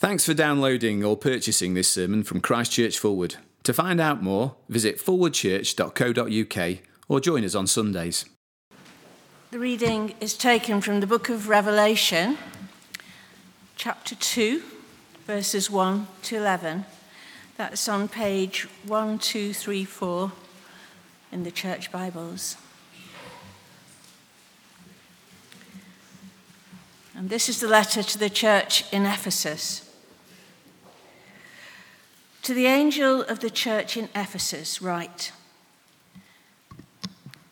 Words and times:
Thanks 0.00 0.24
for 0.24 0.32
downloading 0.32 1.02
or 1.02 1.16
purchasing 1.16 1.74
this 1.74 1.88
sermon 1.90 2.22
from 2.22 2.40
Christchurch 2.40 3.00
Forward. 3.00 3.34
To 3.64 3.74
find 3.74 4.00
out 4.00 4.22
more, 4.22 4.54
visit 4.68 4.98
forwardchurch.co.uk 4.98 6.78
or 7.08 7.20
join 7.20 7.44
us 7.44 7.56
on 7.56 7.66
Sundays. 7.66 8.24
The 9.50 9.58
reading 9.58 10.14
is 10.20 10.34
taken 10.34 10.80
from 10.80 11.00
the 11.00 11.08
book 11.08 11.28
of 11.28 11.48
Revelation, 11.48 12.38
chapter 13.74 14.14
2, 14.14 14.62
verses 15.26 15.68
1 15.68 16.06
to 16.22 16.36
11. 16.36 16.84
That's 17.56 17.88
on 17.88 18.06
page 18.06 18.68
1234 18.86 20.30
in 21.32 21.42
the 21.42 21.50
church 21.50 21.90
Bibles. 21.90 22.56
And 27.16 27.30
this 27.30 27.48
is 27.48 27.58
the 27.58 27.66
letter 27.66 28.04
to 28.04 28.16
the 28.16 28.30
church 28.30 28.84
in 28.92 29.04
Ephesus. 29.04 29.87
To 32.48 32.54
the 32.54 32.64
angel 32.64 33.20
of 33.24 33.40
the 33.40 33.50
church 33.50 33.94
in 33.94 34.08
Ephesus, 34.14 34.80
write 34.80 35.32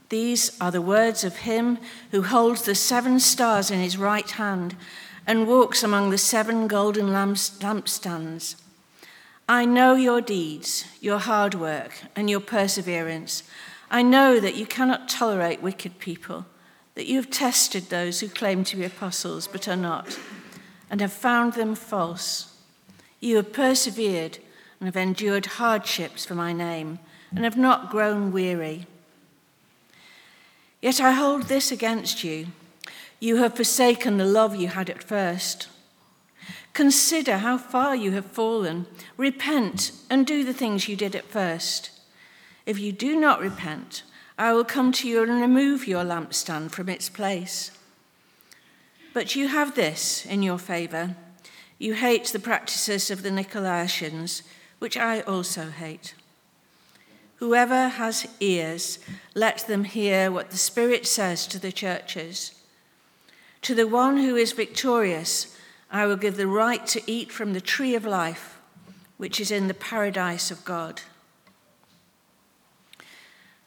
These 0.08 0.58
are 0.58 0.70
the 0.70 0.80
words 0.80 1.22
of 1.22 1.40
him 1.40 1.76
who 2.12 2.22
holds 2.22 2.62
the 2.62 2.74
seven 2.74 3.20
stars 3.20 3.70
in 3.70 3.78
his 3.78 3.98
right 3.98 4.30
hand 4.30 4.74
and 5.26 5.46
walks 5.46 5.82
among 5.82 6.08
the 6.08 6.16
seven 6.16 6.66
golden 6.66 7.08
lampstands. 7.08 8.56
I 9.46 9.66
know 9.66 9.96
your 9.96 10.22
deeds, 10.22 10.86
your 11.02 11.18
hard 11.18 11.54
work, 11.54 11.92
and 12.16 12.30
your 12.30 12.40
perseverance. 12.40 13.42
I 13.90 14.00
know 14.00 14.40
that 14.40 14.56
you 14.56 14.64
cannot 14.64 15.10
tolerate 15.10 15.60
wicked 15.60 15.98
people, 15.98 16.46
that 16.94 17.04
you 17.04 17.16
have 17.16 17.28
tested 17.28 17.90
those 17.90 18.20
who 18.20 18.28
claim 18.28 18.64
to 18.64 18.76
be 18.76 18.84
apostles 18.84 19.46
but 19.46 19.68
are 19.68 19.76
not, 19.76 20.18
and 20.90 21.02
have 21.02 21.12
found 21.12 21.52
them 21.52 21.74
false. 21.74 22.56
You 23.20 23.36
have 23.36 23.52
persevered 23.52 24.38
and 24.78 24.86
have 24.86 24.96
endured 24.96 25.46
hardships 25.46 26.24
for 26.24 26.34
my 26.34 26.52
name, 26.52 26.98
and 27.30 27.44
have 27.44 27.56
not 27.56 27.90
grown 27.90 28.32
weary. 28.32 28.86
Yet 30.80 31.00
I 31.00 31.12
hold 31.12 31.44
this 31.44 31.72
against 31.72 32.22
you 32.22 32.48
you 33.18 33.36
have 33.36 33.56
forsaken 33.56 34.18
the 34.18 34.26
love 34.26 34.54
you 34.54 34.68
had 34.68 34.90
at 34.90 35.02
first. 35.02 35.68
Consider 36.74 37.38
how 37.38 37.56
far 37.56 37.96
you 37.96 38.12
have 38.12 38.26
fallen. 38.26 38.86
Repent 39.16 39.92
and 40.10 40.26
do 40.26 40.44
the 40.44 40.52
things 40.52 40.88
you 40.88 40.96
did 40.96 41.16
at 41.16 41.24
first. 41.24 41.90
If 42.66 42.78
you 42.78 42.92
do 42.92 43.18
not 43.18 43.40
repent, 43.40 44.02
I 44.38 44.52
will 44.52 44.64
come 44.64 44.92
to 44.92 45.08
you 45.08 45.22
and 45.22 45.40
remove 45.40 45.88
your 45.88 46.04
lampstand 46.04 46.72
from 46.72 46.90
its 46.90 47.08
place. 47.08 47.70
But 49.14 49.34
you 49.34 49.48
have 49.48 49.74
this 49.74 50.26
in 50.26 50.42
your 50.42 50.58
favor. 50.58 51.16
You 51.78 51.94
hate 51.94 52.26
the 52.26 52.38
practices 52.38 53.10
of 53.10 53.22
the 53.22 53.30
Nicolaitans 53.30 54.42
which 54.78 54.96
I 54.96 55.20
also 55.22 55.70
hate. 55.70 56.14
Whoever 57.36 57.88
has 57.88 58.26
ears, 58.40 58.98
let 59.34 59.66
them 59.66 59.84
hear 59.84 60.30
what 60.30 60.50
the 60.50 60.56
Spirit 60.56 61.06
says 61.06 61.46
to 61.48 61.58
the 61.58 61.72
churches. 61.72 62.52
To 63.62 63.74
the 63.74 63.86
one 63.86 64.18
who 64.18 64.36
is 64.36 64.52
victorious, 64.52 65.56
I 65.90 66.06
will 66.06 66.16
give 66.16 66.36
the 66.36 66.46
right 66.46 66.86
to 66.88 67.02
eat 67.10 67.30
from 67.30 67.52
the 67.52 67.60
tree 67.60 67.94
of 67.94 68.04
life, 68.04 68.58
which 69.18 69.38
is 69.38 69.50
in 69.50 69.68
the 69.68 69.74
paradise 69.74 70.50
of 70.50 70.64
God. 70.64 71.02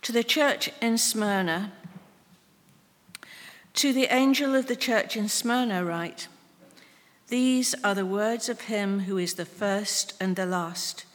To 0.03 0.11
the 0.11 0.23
church 0.23 0.71
in 0.81 0.97
Smyrna, 0.97 1.71
to 3.75 3.93
the 3.93 4.13
angel 4.13 4.55
of 4.55 4.67
the 4.67 4.75
church 4.75 5.15
in 5.15 5.29
Smyrna, 5.29 5.85
write 5.85 6.27
These 7.29 7.75
are 7.83 7.93
the 7.93 8.05
words 8.05 8.49
of 8.49 8.61
him 8.61 9.01
who 9.01 9.19
is 9.19 9.35
the 9.35 9.45
first 9.45 10.13
and 10.19 10.35
the 10.35 10.47
last 10.47 11.05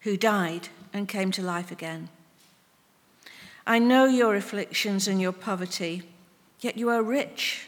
who 0.00 0.18
died 0.18 0.68
and 0.92 1.08
came 1.08 1.30
to 1.32 1.42
life 1.42 1.72
again. 1.72 2.10
I 3.66 3.78
know 3.78 4.04
your 4.04 4.36
afflictions 4.36 5.08
and 5.08 5.18
your 5.18 5.32
poverty, 5.32 6.02
yet 6.60 6.76
you 6.76 6.90
are 6.90 7.02
rich. 7.02 7.66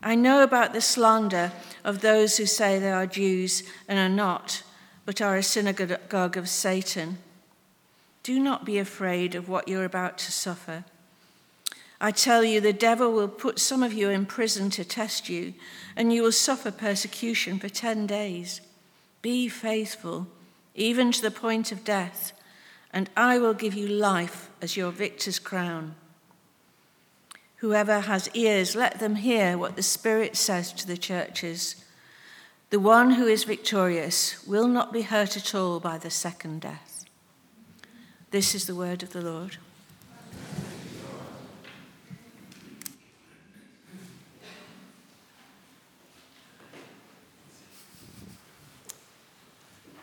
I 0.00 0.14
know 0.14 0.44
about 0.44 0.72
the 0.72 0.80
slander 0.80 1.50
of 1.84 2.00
those 2.00 2.36
who 2.36 2.46
say 2.46 2.78
they 2.78 2.92
are 2.92 3.06
Jews 3.06 3.64
and 3.88 3.98
are 3.98 4.08
not, 4.08 4.62
but 5.04 5.20
are 5.20 5.36
a 5.36 5.42
synagogue 5.42 6.36
of 6.36 6.48
Satan. 6.48 7.18
Do 8.22 8.38
not 8.38 8.64
be 8.64 8.78
afraid 8.78 9.34
of 9.34 9.48
what 9.48 9.66
you're 9.66 9.84
about 9.84 10.18
to 10.18 10.30
suffer. 10.30 10.84
I 12.04 12.10
tell 12.10 12.42
you, 12.42 12.60
the 12.60 12.72
devil 12.72 13.12
will 13.12 13.28
put 13.28 13.60
some 13.60 13.80
of 13.84 13.92
you 13.92 14.10
in 14.10 14.26
prison 14.26 14.70
to 14.70 14.84
test 14.84 15.28
you, 15.28 15.54
and 15.94 16.12
you 16.12 16.24
will 16.24 16.32
suffer 16.32 16.72
persecution 16.72 17.60
for 17.60 17.68
10 17.68 18.08
days. 18.08 18.60
Be 19.22 19.48
faithful 19.48 20.26
even 20.74 21.12
to 21.12 21.22
the 21.22 21.30
point 21.30 21.70
of 21.70 21.84
death, 21.84 22.32
and 22.92 23.08
I 23.16 23.38
will 23.38 23.54
give 23.54 23.74
you 23.74 23.86
life 23.86 24.50
as 24.60 24.76
your 24.76 24.90
victor's 24.90 25.38
crown. 25.38 25.94
Whoever 27.58 28.00
has 28.00 28.28
ears, 28.34 28.74
let 28.74 28.98
them 28.98 29.14
hear 29.14 29.56
what 29.56 29.76
the 29.76 29.82
Spirit 29.84 30.36
says 30.36 30.72
to 30.72 30.86
the 30.88 30.96
churches. 30.96 31.84
The 32.70 32.80
one 32.80 33.12
who 33.12 33.28
is 33.28 33.44
victorious 33.44 34.44
will 34.44 34.66
not 34.66 34.92
be 34.92 35.02
hurt 35.02 35.36
at 35.36 35.54
all 35.54 35.78
by 35.78 35.98
the 35.98 36.10
second 36.10 36.62
death. 36.62 37.04
This 38.32 38.56
is 38.56 38.66
the 38.66 38.74
word 38.74 39.04
of 39.04 39.12
the 39.12 39.22
Lord. 39.22 39.58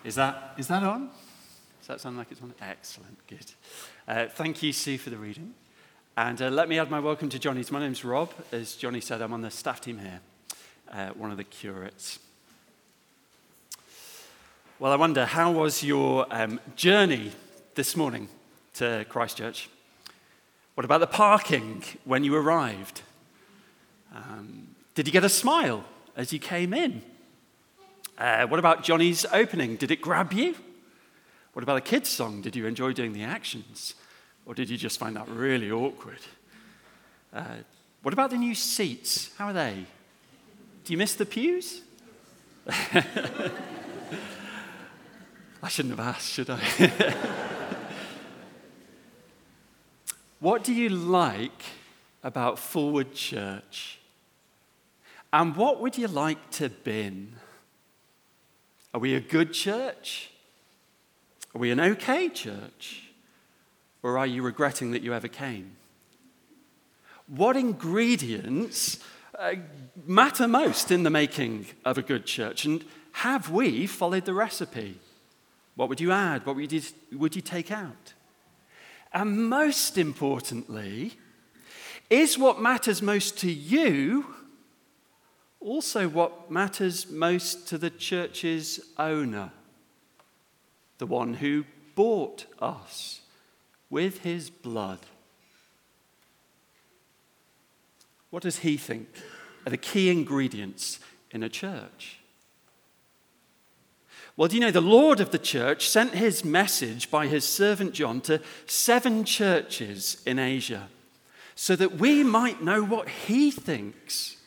Is 0.10 0.16
that, 0.16 0.56
is 0.58 0.66
that 0.70 0.82
on? 0.82 1.12
Does 1.78 1.88
that 1.88 2.02
sound 2.02 2.18
like 2.18 2.32
it's 2.32 2.42
on? 2.42 2.52
Excellent, 2.60 3.16
good. 3.28 3.46
Uh, 4.08 4.26
thank 4.26 4.64
you, 4.64 4.74
Sue, 4.74 4.98
for 4.98 5.12
the 5.12 5.18
reading. 5.18 5.54
And 6.18 6.42
uh, 6.42 6.50
let 6.50 6.68
me 6.68 6.80
add 6.80 6.90
my 6.90 7.00
welcome 7.00 7.30
to 7.30 7.38
Johnny. 7.38 7.64
My 7.70 7.80
name's 7.80 8.04
Rob. 8.04 8.34
As 8.52 8.74
Johnny 8.74 9.02
said, 9.02 9.22
I'm 9.22 9.34
on 9.34 9.42
the 9.42 9.52
staff 9.52 9.82
team 9.82 10.00
here, 10.00 10.20
uh, 10.92 11.10
one 11.10 11.30
of 11.30 11.38
the 11.38 11.44
curates. 11.44 12.18
Well, 14.80 14.92
I 14.92 14.96
wonder, 14.96 15.28
how 15.28 15.52
was 15.52 15.84
your 15.84 16.26
um, 16.32 16.60
journey 16.76 17.32
this 17.76 17.96
morning 17.96 18.30
to 18.74 19.06
Christchurch? 19.10 19.70
What 20.74 20.86
about 20.86 21.02
the 21.02 21.06
parking 21.06 21.84
when 22.04 22.24
you 22.24 22.36
arrived? 22.36 23.04
Um, 24.16 24.70
did 24.96 25.06
you 25.06 25.14
get 25.14 25.24
a 25.24 25.30
smile 25.30 25.84
as 26.16 26.34
you 26.34 26.40
came 26.40 26.74
in? 26.74 27.04
Uh, 28.20 28.46
what 28.48 28.60
about 28.60 28.84
Johnny's 28.84 29.26
opening? 29.32 29.78
Did 29.78 29.92
it 29.92 30.02
grab 30.02 30.34
you? 30.34 30.54
What 31.54 31.64
about 31.64 31.76
the 31.76 31.90
kids' 31.90 32.10
song? 32.10 32.42
Did 32.42 32.54
you 32.54 32.66
enjoy 32.66 32.92
doing 32.92 33.14
the 33.14 33.24
actions? 33.24 33.96
Or 34.46 34.54
did 34.54 34.70
you 34.70 34.76
just 34.76 35.00
find 35.00 35.16
that 35.16 35.30
really 35.30 35.72
awkward? 35.72 36.20
Uh, 37.34 37.46
what 38.02 38.14
about 38.14 38.30
the 38.30 38.38
new 38.38 38.56
seats? 38.56 39.32
How 39.38 39.48
are 39.48 39.54
they? 39.54 39.86
Do 40.84 40.92
you 40.94 40.98
miss 40.98 41.16
the 41.16 41.26
pews? 41.26 41.82
I 42.68 43.48
shouldn't 45.70 45.98
have 45.98 46.06
asked, 46.06 46.30
should 46.30 46.50
I? 46.50 46.60
what 50.42 50.66
do 50.66 50.74
you 50.74 50.90
like 50.90 51.64
about 52.22 52.58
Fulwood 52.58 53.14
Church? 53.14 54.00
And 55.32 55.56
what 55.56 55.80
would 55.80 55.98
you 55.98 56.08
like 56.08 56.52
to 56.52 56.68
bin? 56.68 57.36
Are 58.94 59.00
we 59.00 59.14
a 59.14 59.20
good 59.20 59.54
church? 59.54 60.32
Are 61.54 61.60
we 61.60 61.72
an 61.72 61.80
okay 61.80 62.30
church? 62.30 63.10
Or 64.02 64.18
are 64.18 64.28
you 64.28 64.42
regretting 64.42 64.92
that 64.92 65.04
you 65.04 65.14
ever 65.14 65.28
came? 65.28 65.76
What 67.28 67.56
ingredients 67.56 69.00
uh, 69.38 69.54
matter 70.06 70.48
most 70.48 70.90
in 70.90 71.04
the 71.04 71.10
making 71.12 71.68
of 71.86 71.98
a 71.98 72.02
good 72.02 72.26
church? 72.26 72.66
And 72.66 72.84
have 73.12 73.52
we 73.52 73.86
followed 73.86 74.26
the 74.26 74.34
recipe? 74.34 75.00
What 75.76 75.90
would 75.90 76.02
you 76.02 76.12
add? 76.12 76.46
What 76.46 76.56
would 76.56 76.72
you, 76.72 76.82
would 77.14 77.36
you 77.36 77.42
take 77.42 77.72
out? 77.72 78.14
And 79.14 79.50
most 79.50 79.98
importantly, 79.98 81.14
is 82.10 82.38
what 82.38 82.60
matters 82.60 83.02
most 83.02 83.38
to 83.40 83.52
you 83.52 84.36
also 85.60 86.08
what 86.08 86.50
matters 86.50 87.10
most 87.10 87.68
to 87.68 87.78
the 87.78 87.90
church's 87.90 88.80
owner, 88.98 89.52
the 90.98 91.06
one 91.06 91.36
who 91.36 91.66
bought 91.96 92.46
us 92.60 93.22
with 93.90 94.20
his 94.20 94.50
blood. 94.50 95.00
What 98.30 98.44
does 98.44 98.60
he 98.60 98.78
think 98.78 99.08
are 99.66 99.72
the 99.72 99.78
key 99.78 100.10
ingredients 100.10 101.00
in 101.32 101.44
a 101.44 101.50
church? 101.50 102.20
Well, 104.38 104.48
do 104.48 104.56
you 104.56 104.62
know 104.62 104.72
the 104.72 104.80
Lord 104.80 105.20
of 105.20 105.32
the 105.32 105.38
church 105.38 105.90
sent 105.90 106.14
his 106.14 106.46
message 106.46 107.12
by 107.12 107.28
his 107.28 107.44
servant 107.44 107.94
John 107.94 108.22
to 108.22 108.40
seven 108.68 109.26
churches 109.26 110.22
in 110.26 110.40
Asia 110.40 110.88
so 111.56 111.76
that 111.76 111.98
we 111.98 112.24
might 112.24 112.64
know 112.64 112.82
what 112.82 113.10
he 113.10 113.52
thinks 113.52 114.38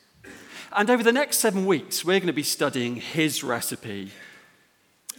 And 0.74 0.88
over 0.88 1.02
the 1.02 1.12
next 1.12 1.38
seven 1.38 1.66
weeks, 1.66 2.02
we're 2.02 2.18
going 2.18 2.28
to 2.28 2.32
be 2.32 2.42
studying 2.42 2.96
his 2.96 3.44
recipe. 3.44 4.10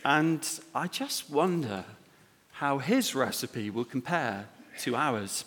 And 0.04 0.48
I 0.74 0.88
just 0.88 1.30
wonder 1.30 1.86
how 2.54 2.80
his 2.80 3.14
recipe 3.14 3.70
will 3.70 3.86
compare 3.86 4.48
to 4.80 4.96
ours. 4.96 5.46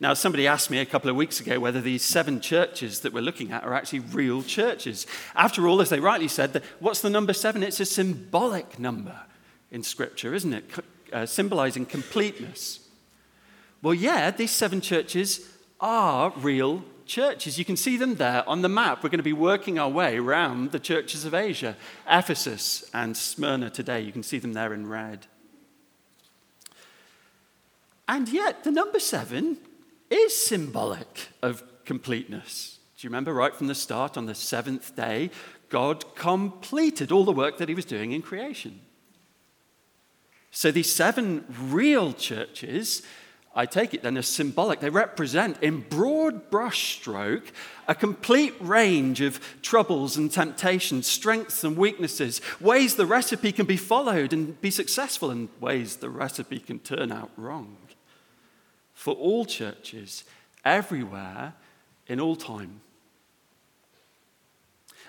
Now, 0.00 0.14
somebody 0.14 0.46
asked 0.46 0.70
me 0.70 0.78
a 0.78 0.86
couple 0.86 1.10
of 1.10 1.16
weeks 1.16 1.40
ago 1.40 1.60
whether 1.60 1.80
these 1.80 2.02
seven 2.02 2.40
churches 2.40 3.00
that 3.00 3.12
we're 3.12 3.20
looking 3.20 3.52
at 3.52 3.64
are 3.64 3.74
actually 3.74 4.00
real 4.00 4.42
churches. 4.42 5.06
After 5.34 5.68
all, 5.68 5.82
as 5.82 5.90
they 5.90 6.00
rightly 6.00 6.28
said, 6.28 6.62
what's 6.80 7.02
the 7.02 7.10
number 7.10 7.34
seven? 7.34 7.62
It's 7.62 7.80
a 7.80 7.84
symbolic 7.84 8.78
number 8.78 9.20
in 9.70 9.82
Scripture, 9.82 10.32
isn't 10.34 10.54
it? 10.54 10.70
Uh, 11.12 11.26
symbolizing 11.26 11.84
completeness. 11.84 12.80
Well, 13.82 13.94
yeah, 13.94 14.30
these 14.30 14.52
seven 14.52 14.80
churches 14.80 15.48
are 15.80 16.32
real 16.38 16.82
churches. 17.12 17.58
You 17.58 17.64
can 17.64 17.76
see 17.76 17.98
them 17.98 18.14
there 18.14 18.48
on 18.48 18.62
the 18.62 18.68
map. 18.70 19.02
We're 19.02 19.10
going 19.10 19.18
to 19.18 19.22
be 19.22 19.34
working 19.34 19.78
our 19.78 19.90
way 19.90 20.16
around 20.16 20.72
the 20.72 20.80
churches 20.80 21.26
of 21.26 21.34
Asia 21.34 21.76
Ephesus 22.08 22.88
and 22.94 23.14
Smyrna 23.14 23.68
today. 23.68 24.00
You 24.00 24.12
can 24.12 24.22
see 24.22 24.38
them 24.38 24.54
there 24.54 24.72
in 24.72 24.88
red. 24.88 25.26
And 28.08 28.28
yet, 28.30 28.64
the 28.64 28.70
number 28.70 28.98
seven 28.98 29.58
is 30.10 30.34
symbolic 30.34 31.28
of 31.42 31.62
completeness. 31.84 32.78
Do 32.96 33.06
you 33.06 33.10
remember 33.10 33.34
right 33.34 33.54
from 33.54 33.66
the 33.66 33.74
start, 33.74 34.16
on 34.16 34.24
the 34.24 34.34
seventh 34.34 34.96
day, 34.96 35.30
God 35.68 36.14
completed 36.14 37.12
all 37.12 37.24
the 37.24 37.32
work 37.32 37.58
that 37.58 37.68
he 37.68 37.74
was 37.74 37.84
doing 37.84 38.12
in 38.12 38.22
creation? 38.22 38.80
So 40.50 40.70
these 40.70 40.92
seven 40.92 41.44
real 41.48 42.12
churches, 42.14 43.02
I 43.54 43.66
take 43.66 43.92
it 43.92 44.02
then 44.02 44.16
as 44.16 44.26
symbolic. 44.26 44.80
They 44.80 44.88
represent, 44.88 45.62
in 45.62 45.80
broad 45.80 46.50
brushstroke, 46.50 47.44
a 47.86 47.94
complete 47.94 48.54
range 48.60 49.20
of 49.20 49.40
troubles 49.60 50.16
and 50.16 50.32
temptations, 50.32 51.06
strengths 51.06 51.62
and 51.62 51.76
weaknesses, 51.76 52.40
ways 52.60 52.94
the 52.94 53.04
recipe 53.04 53.52
can 53.52 53.66
be 53.66 53.76
followed 53.76 54.32
and 54.32 54.58
be 54.62 54.70
successful, 54.70 55.30
and 55.30 55.50
ways 55.60 55.96
the 55.96 56.08
recipe 56.08 56.60
can 56.60 56.78
turn 56.78 57.12
out 57.12 57.30
wrong 57.36 57.76
for 58.94 59.14
all 59.14 59.44
churches, 59.44 60.24
everywhere, 60.64 61.54
in 62.06 62.20
all 62.20 62.36
time. 62.36 62.80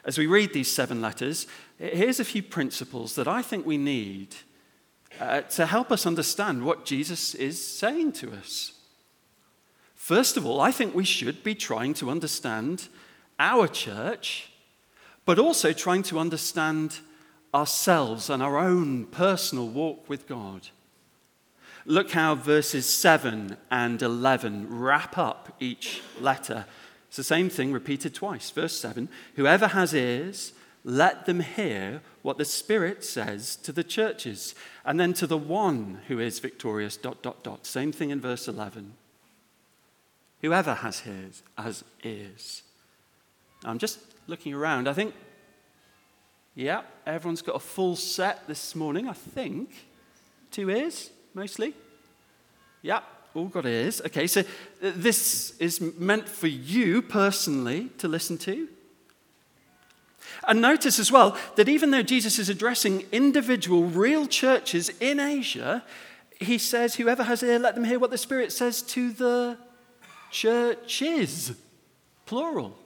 As 0.03 0.17
we 0.17 0.25
read 0.25 0.51
these 0.51 0.71
seven 0.71 0.99
letters, 0.99 1.47
here's 1.77 2.19
a 2.19 2.25
few 2.25 2.43
principles 2.43 3.15
that 3.15 3.27
I 3.27 3.41
think 3.41 3.65
we 3.65 3.77
need 3.77 4.35
uh, 5.19 5.41
to 5.41 5.65
help 5.65 5.91
us 5.91 6.05
understand 6.05 6.65
what 6.65 6.85
Jesus 6.85 7.35
is 7.35 7.63
saying 7.63 8.13
to 8.13 8.31
us. 8.33 8.73
First 9.95 10.37
of 10.37 10.45
all, 10.45 10.59
I 10.59 10.71
think 10.71 10.93
we 10.93 11.05
should 11.05 11.43
be 11.43 11.55
trying 11.55 11.93
to 11.95 12.09
understand 12.09 12.87
our 13.39 13.67
church, 13.67 14.49
but 15.25 15.39
also 15.39 15.71
trying 15.71 16.03
to 16.03 16.19
understand 16.19 16.99
ourselves 17.53 18.29
and 18.29 18.43
our 18.43 18.57
own 18.57 19.05
personal 19.05 19.67
walk 19.67 20.09
with 20.09 20.27
God. 20.27 20.67
Look 21.85 22.11
how 22.11 22.35
verses 22.35 22.87
7 22.87 23.57
and 23.69 24.01
11 24.01 24.67
wrap 24.69 25.17
up 25.17 25.55
each 25.59 26.01
letter. 26.19 26.65
It's 27.07 27.17
the 27.17 27.23
same 27.23 27.49
thing 27.49 27.71
repeated 27.71 28.13
twice. 28.13 28.49
Verse 28.49 28.77
7 28.79 29.09
Whoever 29.35 29.67
has 29.67 29.93
ears, 29.93 30.53
let 30.83 31.25
them 31.25 31.39
hear 31.39 32.01
what 32.21 32.37
the 32.37 32.45
Spirit 32.45 33.03
says 33.03 33.55
to 33.57 33.71
the 33.71 33.83
churches. 33.83 34.53
And 34.85 34.99
then 34.99 35.13
to 35.13 35.27
the 35.27 35.37
one 35.37 36.01
who 36.07 36.19
is 36.19 36.39
victorious, 36.39 36.97
dot, 36.97 37.21
dot, 37.21 37.43
dot. 37.43 37.65
Same 37.65 37.91
thing 37.91 38.09
in 38.09 38.19
verse 38.19 38.47
11. 38.47 38.93
Whoever 40.41 40.73
has 40.73 41.03
ears, 41.07 41.41
has 41.57 41.83
ears. 42.03 42.63
I'm 43.63 43.77
just 43.77 43.99
looking 44.27 44.53
around. 44.53 44.89
I 44.89 44.93
think, 44.93 45.13
yeah, 46.53 46.81
everyone's 47.05 47.41
got 47.41 47.55
a 47.55 47.59
full 47.59 47.95
set 47.95 48.45
this 48.47 48.75
morning, 48.75 49.07
I 49.07 49.13
think. 49.13 49.69
Two 50.51 50.69
ears 50.69 51.11
mostly? 51.33 51.73
Yeah, 52.81 52.99
all 53.33 53.45
got 53.45 53.65
ears. 53.65 54.01
Okay, 54.01 54.27
so 54.27 54.41
uh, 54.41 54.91
this 54.95 55.57
is 55.59 55.79
meant 55.79 56.27
for 56.27 56.47
you 56.47 57.01
personally 57.01 57.89
to 57.97 58.09
listen 58.09 58.37
to. 58.39 58.67
And 60.47 60.61
notice 60.61 60.99
as 60.99 61.11
well 61.11 61.37
that 61.55 61.69
even 61.69 61.91
though 61.91 62.03
Jesus 62.03 62.39
is 62.39 62.49
addressing 62.49 63.05
individual 63.11 63.85
real 63.85 64.27
churches 64.27 64.89
in 64.99 65.19
Asia, 65.19 65.83
he 66.39 66.57
says, 66.57 66.95
Whoever 66.95 67.23
has 67.23 67.43
ear, 67.43 67.59
let 67.59 67.75
them 67.75 67.83
hear 67.83 67.99
what 67.99 68.11
the 68.11 68.17
Spirit 68.17 68.51
says 68.51 68.81
to 68.81 69.11
the 69.11 69.57
churches, 70.31 71.53
plural. 72.25 72.77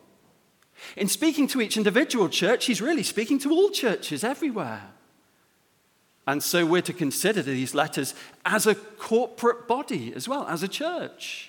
In 0.95 1.07
speaking 1.07 1.47
to 1.47 1.61
each 1.61 1.77
individual 1.77 2.29
church, 2.29 2.65
he's 2.65 2.81
really 2.81 3.03
speaking 3.03 3.39
to 3.39 3.51
all 3.51 3.69
churches 3.69 4.23
everywhere. 4.23 4.83
And 6.27 6.43
so 6.43 6.65
we're 6.65 6.81
to 6.83 6.93
consider 6.93 7.41
these 7.41 7.73
letters 7.73 8.13
as 8.45 8.67
a 8.67 8.75
corporate 8.75 9.67
body 9.67 10.13
as 10.13 10.27
well, 10.27 10.45
as 10.47 10.61
a 10.61 10.67
church. 10.67 11.46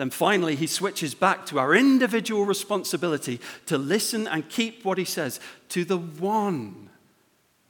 Then 0.00 0.08
finally, 0.08 0.56
he 0.56 0.66
switches 0.66 1.14
back 1.14 1.44
to 1.44 1.58
our 1.58 1.74
individual 1.74 2.46
responsibility 2.46 3.38
to 3.66 3.76
listen 3.76 4.26
and 4.26 4.48
keep 4.48 4.82
what 4.82 4.96
he 4.96 5.04
says 5.04 5.40
to 5.68 5.84
the 5.84 5.98
one 5.98 6.88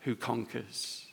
who 0.02 0.14
conquers. 0.14 1.08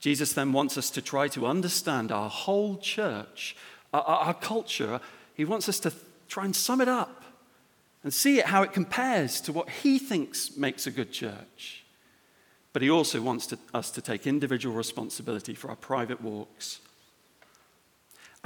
Jesus 0.00 0.32
then 0.32 0.52
wants 0.52 0.76
us 0.76 0.90
to 0.90 1.00
try 1.00 1.28
to 1.28 1.46
understand 1.46 2.10
our 2.10 2.28
whole 2.28 2.76
church, 2.76 3.54
our, 3.94 4.02
our 4.02 4.34
culture. 4.34 5.00
He 5.36 5.44
wants 5.44 5.68
us 5.68 5.78
to 5.78 5.92
try 6.26 6.44
and 6.44 6.56
sum 6.56 6.80
it 6.80 6.88
up 6.88 7.22
and 8.02 8.12
see 8.12 8.40
it 8.40 8.46
how 8.46 8.64
it 8.64 8.72
compares 8.72 9.40
to 9.42 9.52
what 9.52 9.70
he 9.70 10.00
thinks 10.00 10.56
makes 10.56 10.88
a 10.88 10.90
good 10.90 11.12
church. 11.12 11.84
But 12.72 12.82
he 12.82 12.90
also 12.90 13.20
wants 13.22 13.46
to, 13.46 13.60
us 13.72 13.92
to 13.92 14.02
take 14.02 14.26
individual 14.26 14.74
responsibility 14.74 15.54
for 15.54 15.70
our 15.70 15.76
private 15.76 16.20
walks. 16.20 16.80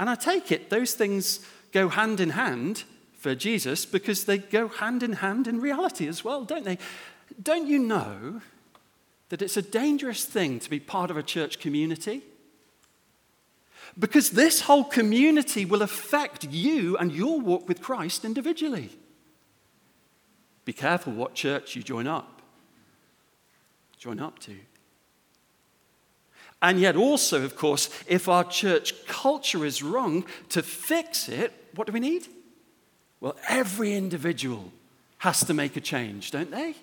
And 0.03 0.09
I 0.09 0.15
take 0.15 0.51
it 0.51 0.69
those 0.69 0.95
things 0.95 1.39
go 1.71 1.87
hand 1.87 2.19
in 2.19 2.31
hand 2.31 2.83
for 3.13 3.35
Jesus 3.35 3.85
because 3.85 4.25
they 4.25 4.37
go 4.37 4.67
hand 4.67 5.01
in 5.01 5.13
hand 5.13 5.47
in 5.47 5.61
reality 5.61 6.09
as 6.09 6.25
well, 6.25 6.43
don't 6.43 6.65
they? 6.65 6.77
Don't 7.41 7.69
you 7.69 7.79
know 7.79 8.41
that 9.29 9.41
it's 9.41 9.55
a 9.55 9.61
dangerous 9.61 10.25
thing 10.25 10.59
to 10.59 10.69
be 10.69 10.77
part 10.77 11.09
of 11.09 11.15
a 11.15 11.23
church 11.23 11.57
community? 11.57 12.21
Because 13.97 14.31
this 14.31 14.59
whole 14.59 14.83
community 14.83 15.63
will 15.63 15.81
affect 15.81 16.43
you 16.51 16.97
and 16.97 17.09
your 17.09 17.39
walk 17.39 17.69
with 17.69 17.81
Christ 17.81 18.25
individually. 18.25 18.89
Be 20.65 20.73
careful 20.73 21.13
what 21.13 21.33
church 21.33 21.77
you 21.77 21.81
join 21.81 22.07
up 22.07 22.41
join 23.97 24.19
up 24.19 24.37
to. 24.37 24.57
And 26.63 26.79
yet, 26.79 26.95
also, 26.95 27.43
of 27.43 27.57
course, 27.57 27.89
if 28.07 28.29
our 28.29 28.45
church 28.45 29.05
culture 29.05 29.65
is 29.65 29.83
wrong, 29.83 30.25
to 30.49 30.63
fix 30.63 31.27
it, 31.27 31.51
what 31.75 31.87
do 31.87 31.93
we 31.93 31.99
need? 31.99 32.25
Well, 33.19 33.35
every 33.49 33.93
individual 33.93 34.71
has 35.19 35.43
to 35.45 35.53
make 35.53 35.75
a 35.75 35.81
change, 35.81 36.31
don't 36.31 36.51
they? 36.51 36.75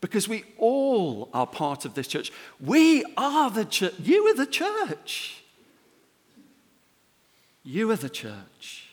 Because 0.00 0.28
we 0.28 0.42
all 0.58 1.30
are 1.32 1.46
part 1.46 1.84
of 1.84 1.94
this 1.94 2.08
church. 2.08 2.32
We 2.60 3.04
are 3.16 3.48
the 3.48 3.64
church. 3.64 3.94
You 4.00 4.26
are 4.26 4.34
the 4.34 4.46
church. 4.46 5.44
You 7.62 7.92
are 7.92 7.96
the 7.96 8.10
church. 8.10 8.92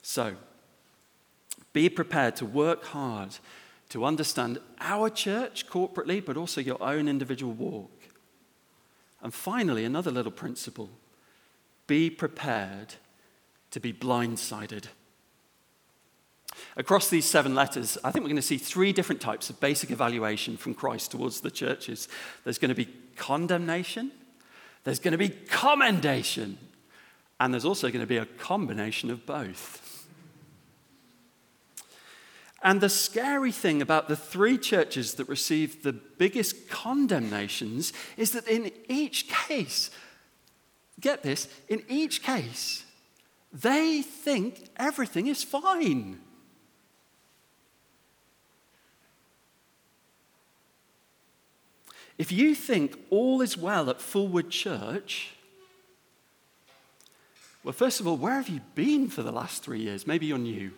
So, 0.00 0.34
be 1.74 1.90
prepared 1.90 2.36
to 2.36 2.46
work 2.46 2.84
hard 2.84 3.36
to 3.90 4.04
understand 4.04 4.58
our 4.80 5.08
church 5.08 5.66
corporately, 5.66 6.24
but 6.24 6.36
also 6.36 6.60
your 6.60 6.82
own 6.82 7.08
individual 7.08 7.52
walk. 7.52 7.90
And 9.22 9.32
finally, 9.32 9.84
another 9.84 10.10
little 10.10 10.32
principle 10.32 10.90
be 11.86 12.10
prepared 12.10 12.94
to 13.70 13.80
be 13.80 13.92
blindsided. 13.92 14.84
Across 16.76 17.10
these 17.10 17.24
seven 17.24 17.54
letters, 17.54 17.98
I 18.04 18.10
think 18.10 18.22
we're 18.22 18.30
going 18.30 18.36
to 18.36 18.42
see 18.42 18.58
three 18.58 18.92
different 18.92 19.20
types 19.20 19.50
of 19.50 19.58
basic 19.60 19.90
evaluation 19.90 20.56
from 20.56 20.74
Christ 20.74 21.10
towards 21.10 21.40
the 21.40 21.50
churches. 21.50 22.08
There's 22.44 22.58
going 22.58 22.68
to 22.68 22.74
be 22.74 22.88
condemnation, 23.16 24.12
there's 24.84 25.00
going 25.00 25.12
to 25.12 25.18
be 25.18 25.30
commendation, 25.30 26.58
and 27.40 27.52
there's 27.52 27.64
also 27.64 27.88
going 27.88 28.00
to 28.00 28.06
be 28.06 28.16
a 28.16 28.26
combination 28.26 29.10
of 29.10 29.26
both. 29.26 29.87
And 32.62 32.80
the 32.80 32.88
scary 32.88 33.52
thing 33.52 33.80
about 33.80 34.08
the 34.08 34.16
three 34.16 34.58
churches 34.58 35.14
that 35.14 35.28
received 35.28 35.84
the 35.84 35.92
biggest 35.92 36.68
condemnations 36.68 37.92
is 38.16 38.32
that 38.32 38.48
in 38.48 38.72
each 38.88 39.28
case, 39.28 39.90
get 41.00 41.22
this, 41.22 41.48
in 41.68 41.84
each 41.88 42.22
case, 42.22 42.84
they 43.52 44.02
think 44.02 44.70
everything 44.76 45.28
is 45.28 45.44
fine. 45.44 46.20
If 52.18 52.32
you 52.32 52.56
think 52.56 52.98
all 53.10 53.40
is 53.40 53.56
well 53.56 53.88
at 53.88 54.00
Fulwood 54.00 54.50
Church, 54.50 55.32
Well, 57.64 57.74
first 57.74 58.00
of 58.00 58.06
all, 58.06 58.16
where 58.16 58.34
have 58.34 58.48
you 58.48 58.60
been 58.74 59.08
for 59.08 59.22
the 59.22 59.30
last 59.30 59.62
three 59.62 59.80
years? 59.80 60.06
Maybe 60.06 60.24
you're 60.24 60.38
new. 60.38 60.72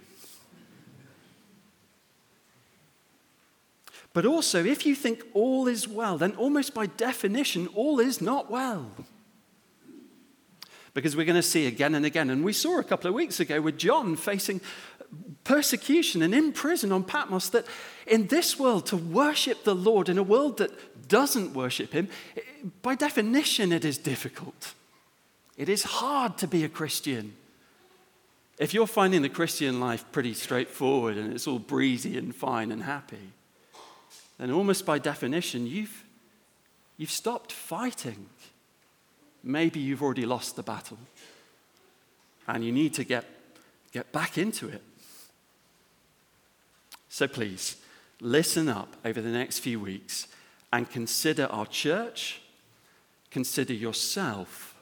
But 4.13 4.27
also, 4.27 4.65
if 4.65 4.85
you 4.87 4.95
think 4.95 5.23
all 5.35 5.69
is 5.69 5.87
well, 5.87 6.19
then 6.19 6.33
almost 6.33 6.75
by 6.75 6.87
definition, 6.87 7.69
all 7.69 8.01
is 8.01 8.21
not 8.21 8.51
well. 8.51 8.91
Because 10.95 11.15
we're 11.15 11.27
going 11.27 11.37
to 11.37 11.43
see 11.43 11.67
again 11.67 11.95
and 11.95 12.05
again, 12.05 12.31
and 12.31 12.45
we 12.45 12.53
saw 12.53 12.81
a 12.81 12.85
couple 12.85 13.09
of 13.09 13.15
weeks 13.15 13.39
ago 13.39 13.61
with 13.61 13.79
John 13.79 14.17
facing 14.17 14.61
persecution 15.45 16.23
and 16.23 16.35
in 16.35 16.53
prison 16.53 16.91
on 16.91 17.05
Patmos, 17.05 17.51
that 17.51 17.67
in 18.07 18.27
this 18.27 18.59
world, 18.59 18.87
to 18.87 18.97
worship 18.97 19.63
the 19.63 19.75
Lord 19.75 20.09
in 20.09 20.19
a 20.19 20.23
world 20.23 20.59
that 20.59 21.09
doesn't 21.09 21.55
worship 21.55 21.93
Him, 21.93 22.09
by 22.83 22.97
definition, 22.97 23.73
it 23.73 23.85
is 23.85 23.99
difficult. 23.99 24.75
It 25.57 25.69
is 25.69 25.85
hard 25.85 26.39
to 26.39 26.49
be 26.49 26.65
a 26.65 26.69
Christian. 26.69 27.35
If 28.59 28.75
you're 28.75 28.87
finding 28.87 29.23
the 29.23 29.29
Christian 29.29 29.81
life 29.81 30.05
pretty 30.13 30.35
straightforward 30.35 31.17
and 31.17 31.33
it's 31.33 31.47
all 31.47 31.59
breezy 31.59 32.19
and 32.19 32.35
fine 32.35 32.73
and 32.73 32.83
happy, 32.83 33.33
then 34.41 34.51
almost 34.51 34.87
by 34.87 34.99
definition, 34.99 35.67
you've, 35.67 36.05
you've 36.97 37.11
stopped 37.11 37.53
fighting. 37.53 38.27
Maybe 39.45 39.81
you've 39.81 40.03
already 40.03 40.25
lost 40.25 40.57
the 40.57 40.63
battle 40.63 40.99
and 42.49 42.65
you 42.65 42.73
need 42.73 42.95
to 42.95 43.05
get, 43.05 43.27
get 43.93 44.13
back 44.13 44.39
into 44.39 44.67
it. 44.69 44.83
So 47.11 47.29
please, 47.29 47.77
listen 48.21 48.69
up 48.69 48.97
over 49.05 49.21
the 49.21 49.29
next 49.29 49.59
few 49.59 49.79
weeks 49.79 50.27
and 50.73 50.91
consider 50.91 51.47
our 51.47 51.67
church, 51.67 52.41
consider 53.31 53.75
yourself, 53.75 54.75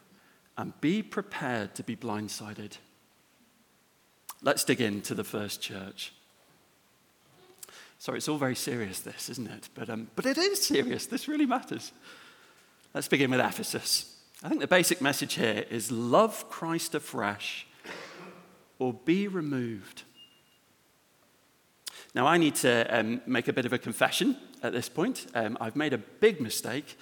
and 0.57 0.79
be 0.81 1.03
prepared 1.03 1.75
to 1.75 1.83
be 1.83 1.97
blindsided. 1.97 2.77
Let's 4.41 4.62
dig 4.62 4.81
into 4.81 5.15
the 5.15 5.25
first 5.25 5.61
church. 5.61 6.12
Sorry, 7.99 8.19
it's 8.19 8.28
all 8.28 8.38
very 8.38 8.55
serious, 8.55 9.00
this, 9.00 9.28
isn't 9.28 9.50
it? 9.50 9.69
But, 9.75 9.90
um, 9.90 10.09
but 10.14 10.25
it 10.25 10.38
is 10.38 10.64
serious. 10.64 11.07
This 11.07 11.26
really 11.26 11.47
matters. 11.47 11.93
Let's 12.95 13.09
begin 13.09 13.31
with 13.31 13.40
Ephesus. 13.40 14.17
I 14.43 14.49
think 14.49 14.61
the 14.61 14.69
basic 14.69 15.00
message 15.00 15.35
here 15.35 15.64
is 15.69 15.90
love 15.90 16.49
Christ 16.49 16.95
afresh 16.95 17.67
or 18.78 18.93
be 18.93 19.26
removed. 19.26 20.05
Now, 22.14 22.26
I 22.26 22.38
need 22.38 22.55
to 22.57 22.87
um, 22.97 23.21
make 23.26 23.49
a 23.49 23.52
bit 23.52 23.67
of 23.67 23.73
a 23.73 23.78
confession 23.78 24.37
at 24.62 24.73
this 24.73 24.88
point. 24.88 25.26
Um, 25.35 25.59
I've 25.61 25.76
made 25.76 25.93
a 25.93 25.99
big 25.99 26.40
mistake 26.40 26.97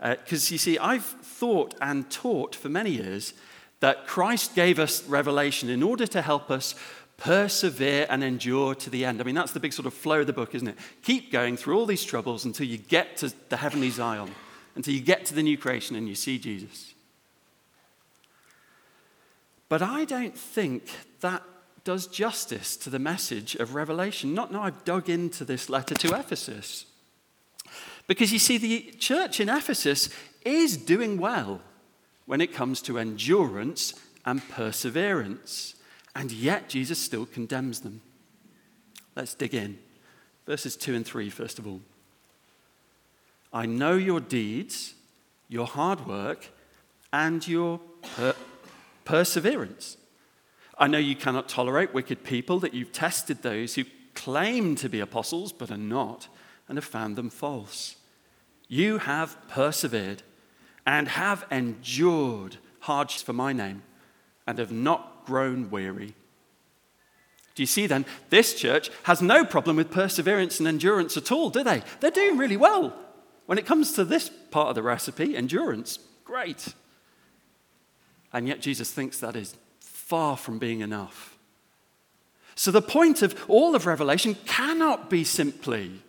because, 0.00 0.50
uh, 0.50 0.52
you 0.52 0.58
see, 0.58 0.76
I've 0.78 1.04
thought 1.04 1.76
and 1.80 2.10
taught 2.10 2.56
for 2.56 2.68
many 2.68 2.90
years 2.90 3.32
that 3.78 4.06
Christ 4.06 4.54
gave 4.54 4.78
us 4.78 5.04
revelation 5.08 5.68
in 5.68 5.82
order 5.82 6.06
to 6.06 6.22
help 6.22 6.50
us 6.50 6.74
persevere 7.22 8.04
and 8.10 8.24
endure 8.24 8.74
to 8.74 8.90
the 8.90 9.04
end. 9.04 9.20
I 9.20 9.24
mean, 9.24 9.36
that's 9.36 9.52
the 9.52 9.60
big 9.60 9.72
sort 9.72 9.86
of 9.86 9.94
flow 9.94 10.22
of 10.22 10.26
the 10.26 10.32
book, 10.32 10.56
isn't 10.56 10.66
it? 10.66 10.76
Keep 11.02 11.30
going 11.30 11.56
through 11.56 11.78
all 11.78 11.86
these 11.86 12.02
troubles 12.02 12.44
until 12.44 12.66
you 12.66 12.78
get 12.78 13.16
to 13.18 13.32
the 13.48 13.58
heavenly 13.58 13.90
Zion, 13.90 14.32
until 14.74 14.92
you 14.92 15.00
get 15.00 15.24
to 15.26 15.34
the 15.34 15.42
new 15.42 15.56
creation 15.56 15.94
and 15.94 16.08
you 16.08 16.16
see 16.16 16.36
Jesus. 16.36 16.94
But 19.68 19.82
I 19.82 20.04
don't 20.04 20.36
think 20.36 20.90
that 21.20 21.44
does 21.84 22.08
justice 22.08 22.76
to 22.78 22.90
the 22.90 22.98
message 22.98 23.54
of 23.54 23.76
Revelation. 23.76 24.34
Not 24.34 24.52
now 24.52 24.64
I've 24.64 24.84
dug 24.84 25.08
into 25.08 25.44
this 25.44 25.70
letter 25.70 25.94
to 25.94 26.18
Ephesus. 26.18 26.86
Because 28.08 28.32
you 28.32 28.40
see, 28.40 28.58
the 28.58 28.90
church 28.98 29.38
in 29.38 29.48
Ephesus 29.48 30.08
is 30.44 30.76
doing 30.76 31.18
well 31.18 31.60
when 32.26 32.40
it 32.40 32.52
comes 32.52 32.82
to 32.82 32.98
endurance 32.98 33.94
and 34.24 34.46
perseverance. 34.48 35.76
And 36.14 36.30
yet, 36.30 36.68
Jesus 36.68 36.98
still 36.98 37.26
condemns 37.26 37.80
them. 37.80 38.02
Let's 39.16 39.34
dig 39.34 39.54
in. 39.54 39.78
Verses 40.46 40.76
2 40.76 40.94
and 40.94 41.06
3, 41.06 41.30
first 41.30 41.58
of 41.58 41.66
all. 41.66 41.80
I 43.52 43.66
know 43.66 43.94
your 43.94 44.20
deeds, 44.20 44.94
your 45.48 45.66
hard 45.66 46.06
work, 46.06 46.48
and 47.12 47.46
your 47.46 47.80
per- 48.16 48.34
perseverance. 49.04 49.96
I 50.78 50.86
know 50.86 50.98
you 50.98 51.14
cannot 51.14 51.48
tolerate 51.48 51.92
wicked 51.92 52.24
people, 52.24 52.58
that 52.60 52.74
you've 52.74 52.92
tested 52.92 53.42
those 53.42 53.74
who 53.74 53.84
claim 54.14 54.74
to 54.76 54.88
be 54.88 55.00
apostles 55.00 55.52
but 55.52 55.70
are 55.70 55.76
not, 55.76 56.28
and 56.68 56.76
have 56.76 56.84
found 56.84 57.16
them 57.16 57.30
false. 57.30 57.96
You 58.68 58.98
have 58.98 59.36
persevered 59.48 60.22
and 60.86 61.08
have 61.08 61.44
endured 61.50 62.56
hardships 62.80 63.22
for 63.22 63.32
my 63.32 63.52
name, 63.52 63.82
and 64.46 64.58
have 64.58 64.72
not 64.72 65.11
grown 65.24 65.70
weary. 65.70 66.14
Do 67.54 67.62
you 67.62 67.66
see 67.66 67.86
then? 67.86 68.06
This 68.30 68.54
church 68.54 68.90
has 69.04 69.20
no 69.20 69.44
problem 69.44 69.76
with 69.76 69.90
perseverance 69.90 70.58
and 70.58 70.66
endurance 70.66 71.16
at 71.16 71.30
all, 71.30 71.50
do 71.50 71.62
they? 71.62 71.82
They're 72.00 72.10
doing 72.10 72.38
really 72.38 72.56
well. 72.56 72.94
When 73.46 73.58
it 73.58 73.66
comes 73.66 73.92
to 73.92 74.04
this 74.04 74.30
part 74.50 74.68
of 74.68 74.74
the 74.74 74.82
recipe, 74.82 75.36
endurance, 75.36 75.98
great. 76.24 76.74
And 78.32 78.48
yet 78.48 78.60
Jesus 78.62 78.90
thinks 78.90 79.18
that 79.18 79.36
is 79.36 79.54
far 79.80 80.36
from 80.36 80.58
being 80.58 80.80
enough. 80.80 81.36
So 82.54 82.70
the 82.70 82.82
point 82.82 83.22
of 83.22 83.44
all 83.48 83.74
of 83.74 83.86
Revelation 83.86 84.36
cannot 84.46 85.10
be 85.10 85.24
simply 85.24 86.02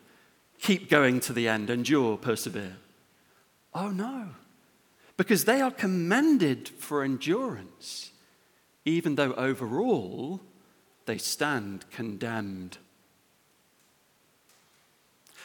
keep 0.60 0.90
going 0.90 1.20
to 1.22 1.34
the 1.34 1.48
end, 1.48 1.70
endure, 1.70 2.18
persevere. 2.18 2.78
Oh 3.74 3.90
no, 3.90 4.30
because 5.18 5.46
they 5.46 5.62
are 5.62 5.72
commended 5.72 6.70
for 6.70 7.04
endurance 7.04 8.12
even 8.86 9.16
though 9.16 9.34
overall 9.34 10.42
they 11.06 11.18
stand 11.18 11.86
condemned. 11.92 12.78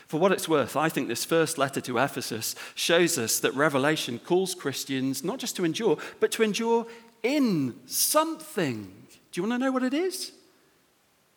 For 0.06 0.18
what 0.18 0.32
it's 0.32 0.48
worth, 0.48 0.74
I 0.74 0.88
think 0.88 1.08
this 1.08 1.26
first 1.26 1.58
letter 1.58 1.82
to 1.82 1.98
Ephesus 1.98 2.54
shows 2.74 3.18
us 3.18 3.40
that 3.40 3.54
Revelation 3.54 4.18
calls 4.18 4.54
Christians 4.54 5.22
not 5.22 5.38
just 5.38 5.54
to 5.56 5.64
endure, 5.64 5.98
but 6.18 6.32
to 6.32 6.42
endure 6.42 6.86
in 7.22 7.74
something. 7.86 8.84
Do 9.32 9.40
you 9.40 9.46
want 9.46 9.60
to 9.60 9.66
know 9.66 9.72
what 9.72 9.82
it 9.82 9.92
is? 9.92 10.32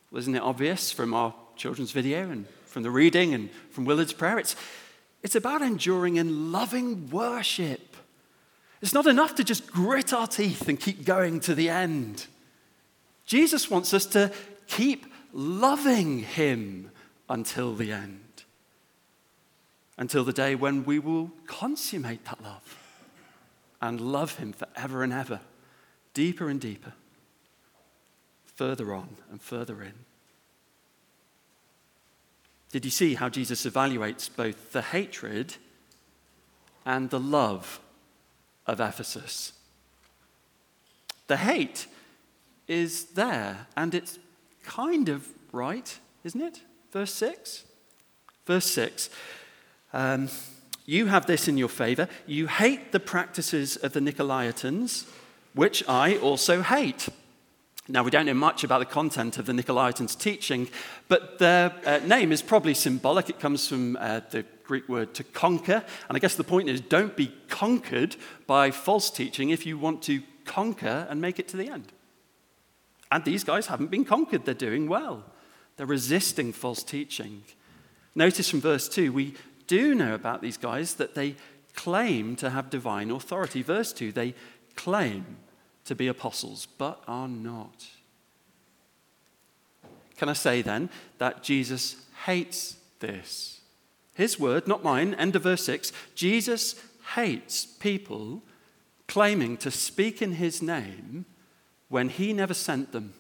Well, 0.10 0.20
isn't 0.20 0.36
it 0.36 0.42
obvious 0.42 0.92
from 0.92 1.14
our 1.14 1.34
children's 1.58 1.92
video 1.92 2.30
and 2.30 2.48
from 2.66 2.84
the 2.84 2.92
reading 2.92 3.34
and 3.34 3.50
from 3.72 3.84
Willard's 3.84 4.14
prayer? 4.14 4.40
It's, 4.40 4.56
it's 5.22 5.36
about 5.36 5.62
enduring 5.62 6.16
in 6.16 6.54
loving 6.54 7.10
worship. 7.10 7.91
It's 8.82 8.94
not 8.94 9.06
enough 9.06 9.36
to 9.36 9.44
just 9.44 9.72
grit 9.72 10.12
our 10.12 10.28
teeth 10.28 10.68
and 10.68 10.80
keep 10.80 11.06
going 11.06 11.40
to 11.42 11.54
the 11.54 11.70
end. 11.70 12.26
Jesus 13.26 13.70
wants 13.70 13.94
us 13.94 14.06
to 14.08 14.32
keep 14.68 15.06
loving 15.34 16.20
Him 16.20 16.92
until 17.30 17.76
the 17.76 17.92
end, 17.92 18.44
until 19.98 20.24
the 20.24 20.34
day 20.34 20.56
when 20.56 20.84
we 20.84 20.98
will 20.98 21.32
consummate 21.46 22.26
that 22.26 22.42
love 22.44 22.78
and 23.82 24.02
love 24.02 24.38
Him 24.38 24.52
forever 24.52 25.04
and 25.04 25.14
ever, 25.14 25.40
deeper 26.14 26.50
and 26.50 26.60
deeper, 26.60 26.94
further 28.46 28.94
on 28.94 29.16
and 29.30 29.42
further 29.42 29.82
in. 29.84 29.94
Did 32.72 32.86
you 32.86 32.92
see 32.92 33.14
how 33.14 33.30
Jesus 33.30 33.66
evaluates 33.66 34.30
both 34.34 34.72
the 34.72 34.82
hatred 34.82 35.56
and 36.86 37.10
the 37.10 37.20
love 37.20 37.80
of 38.68 38.80
Ephesus. 38.80 39.54
The 41.28 41.38
hate 41.38 41.88
is 42.68 43.06
there, 43.06 43.68
and 43.76 43.94
it's 43.94 44.20
kind 44.64 45.10
of 45.10 45.28
right, 45.52 45.98
isn't 46.24 46.42
it? 46.42 46.62
Verse 46.92 47.14
6. 47.14 47.66
Verse 48.46 48.66
6. 48.66 49.10
Um, 49.94 50.30
you 50.86 51.08
have 51.08 51.26
this 51.26 51.48
in 51.48 51.58
your 51.58 51.70
favor. 51.70 52.08
You 52.26 52.48
hate 52.48 52.92
the 52.92 53.00
practices 53.00 53.78
of 53.78 53.94
the 53.94 54.00
Nicolaitans, 54.00 55.06
which 55.54 55.88
I 55.88 56.18
also 56.18 56.62
hate. 56.62 57.08
Now, 57.88 58.04
we 58.04 58.12
don't 58.12 58.26
know 58.26 58.34
much 58.34 58.64
about 58.64 58.80
the 58.80 58.86
content 58.86 59.38
of 59.38 59.46
the 59.46 59.54
Nicolaitans' 59.54 60.18
teaching, 60.18 60.70
but 61.08 61.40
their 61.40 61.74
uh, 61.86 62.00
name 62.06 62.32
is 62.32 62.42
probably 62.42 62.74
symbolic. 62.74 63.30
It 63.30 63.40
comes 63.40 63.68
from 63.68 63.98
uh, 63.98 64.22
the 64.30 64.44
Greek 64.72 64.88
word 64.88 65.14
to 65.14 65.26
conquer. 65.26 65.84
And 66.08 66.16
I 66.16 66.20
guess 66.20 66.36
the 66.36 66.46
point 66.46 66.70
is 66.70 66.80
don't 66.80 67.18
be 67.18 67.34
conquered 67.50 68.16
by 68.48 68.72
false 68.72 69.12
teaching 69.12 69.50
if 69.50 69.66
you 69.66 69.78
want 69.78 70.02
to 70.04 70.24
conquer 70.46 71.06
and 71.10 71.20
make 71.20 71.40
it 71.40 71.50
to 71.50 71.58
the 71.58 71.68
end. 71.68 71.92
And 73.12 73.26
these 73.26 73.44
guys 73.44 73.68
haven't 73.68 73.92
been 73.92 74.06
conquered, 74.06 74.46
they're 74.46 74.54
doing 74.54 74.88
well. 74.88 75.26
They're 75.76 75.86
resisting 75.86 76.54
false 76.54 76.84
teaching. 76.84 77.44
Notice 78.16 78.50
from 78.50 78.62
verse 78.62 78.88
2, 78.88 79.12
we 79.12 79.36
do 79.68 79.94
know 79.94 80.16
about 80.16 80.42
these 80.42 80.56
guys 80.56 80.94
that 80.94 81.16
they 81.16 81.36
claim 81.76 82.38
to 82.38 82.50
have 82.50 82.70
divine 82.70 83.12
authority. 83.12 83.64
Verse 83.64 83.92
2, 83.92 84.14
they 84.14 84.34
claim 84.78 85.36
to 85.84 85.96
be 85.96 86.08
apostles, 86.08 86.66
but 86.78 87.04
are 87.10 87.28
not. 87.28 87.88
Can 90.16 90.30
I 90.30 90.34
say 90.34 90.62
then 90.62 90.90
that 91.18 91.44
Jesus 91.44 91.98
hates 92.26 92.78
this? 93.02 93.61
His 94.14 94.40
word, 94.40 94.68
not 94.68 94.84
mine, 94.84 95.14
end 95.16 95.36
of 95.36 95.44
verse 95.44 95.66
6. 95.66 95.92
Jesus 96.16 96.76
hates 97.16 97.66
people 97.66 98.44
claiming 99.08 99.58
to 99.58 99.72
speak 99.72 100.22
in 100.22 100.34
his 100.34 100.62
name 100.62 101.26
when 101.90 102.10
he 102.10 102.34
never 102.34 102.54
sent 102.54 102.92
them. 102.92 103.14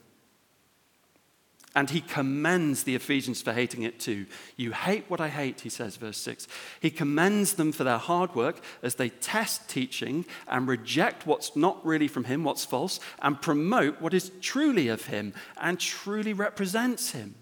And 1.73 1.89
he 1.89 2.01
commends 2.01 2.83
the 2.83 2.95
Ephesians 2.95 3.41
for 3.41 3.53
hating 3.53 3.83
it 3.83 3.99
too. 3.99 4.25
You 4.57 4.73
hate 4.73 5.05
what 5.07 5.21
I 5.21 5.29
hate, 5.29 5.61
he 5.61 5.69
says, 5.69 5.95
verse 5.95 6.17
6. 6.17 6.47
He 6.81 6.91
commends 6.91 7.53
them 7.53 7.71
for 7.71 7.85
their 7.85 7.97
hard 7.97 8.35
work 8.35 8.61
as 8.83 8.95
they 8.95 9.07
test 9.07 9.69
teaching 9.69 10.25
and 10.49 10.67
reject 10.67 11.25
what's 11.25 11.55
not 11.55 11.85
really 11.85 12.09
from 12.09 12.25
him, 12.25 12.43
what's 12.43 12.65
false, 12.65 12.99
and 13.21 13.41
promote 13.41 14.01
what 14.01 14.13
is 14.13 14.31
truly 14.41 14.89
of 14.89 15.05
him 15.05 15.33
and 15.61 15.79
truly 15.79 16.33
represents 16.33 17.11
him. 17.11 17.35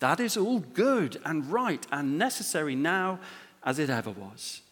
That 0.00 0.20
is 0.20 0.36
all 0.36 0.60
good 0.60 1.20
and 1.24 1.50
right 1.50 1.84
and 1.90 2.18
necessary 2.18 2.76
now 2.76 3.18
as 3.64 3.78
it 3.78 3.90
ever 3.90 4.10
was. 4.10 4.62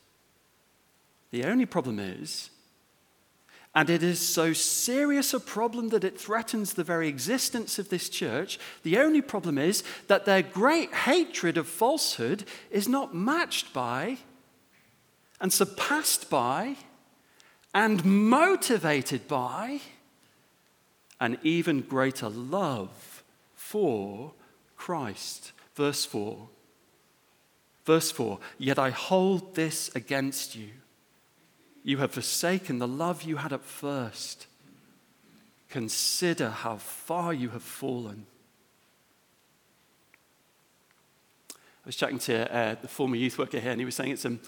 The 1.30 1.45
only 1.45 1.66
problem 1.66 1.99
is 1.99 2.50
and 3.76 3.90
it 3.90 4.02
is 4.02 4.18
so 4.18 4.54
serious 4.54 5.35
a 5.35 5.38
problem 5.38 5.90
that 5.90 6.02
it 6.02 6.18
threatens 6.18 6.73
the 6.73 6.83
very 6.83 7.09
existence 7.09 7.78
of 7.78 7.90
this 7.90 8.09
church. 8.09 8.59
The 8.85 8.97
only 8.97 9.21
problem 9.21 9.59
is 9.59 9.85
that 10.09 10.25
their 10.25 10.40
great 10.40 10.95
hatred 10.95 11.59
of 11.59 11.68
falsehood 11.68 12.45
is 12.71 12.88
not 12.88 13.14
matched 13.14 13.75
by 13.75 14.16
and 15.42 15.52
surpassed 15.52 16.30
by 16.30 16.76
and 17.75 18.02
motivated 18.02 19.28
by 19.28 19.83
an 21.21 21.37
even 21.42 21.83
greater 21.83 22.30
love 22.30 23.23
for 23.54 24.33
Christ. 24.76 25.52
Verse 25.75 26.04
4. 26.04 26.49
Verse 27.85 28.11
4 28.11 28.38
Yet 28.59 28.78
I 28.78 28.90
hold 28.90 29.54
this 29.54 29.95
against 29.95 30.54
you 30.54 30.71
you 31.87 31.99
have 31.99 32.11
forsaken 32.11 32.80
the 32.80 32.88
love 32.88 33.23
you 33.23 33.37
had 33.37 33.52
at 33.52 33.62
first. 33.62 34.49
Consider 35.71 36.50
how 36.50 36.78
far 36.78 37.33
you 37.33 37.50
have 37.50 37.62
fallen. 37.62 38.26
I 41.54 41.87
was 41.87 41.95
chatting 41.95 42.18
to 42.18 42.52
uh, 42.52 42.75
the 42.83 42.88
former 42.88 43.14
youth 43.14 43.38
worker 43.38 43.61
here, 43.61 43.71
and 43.71 43.80
he 43.80 43.85
was 43.85 43.95
saying 43.95 44.11
it's, 44.11 44.25
um, 44.25 44.40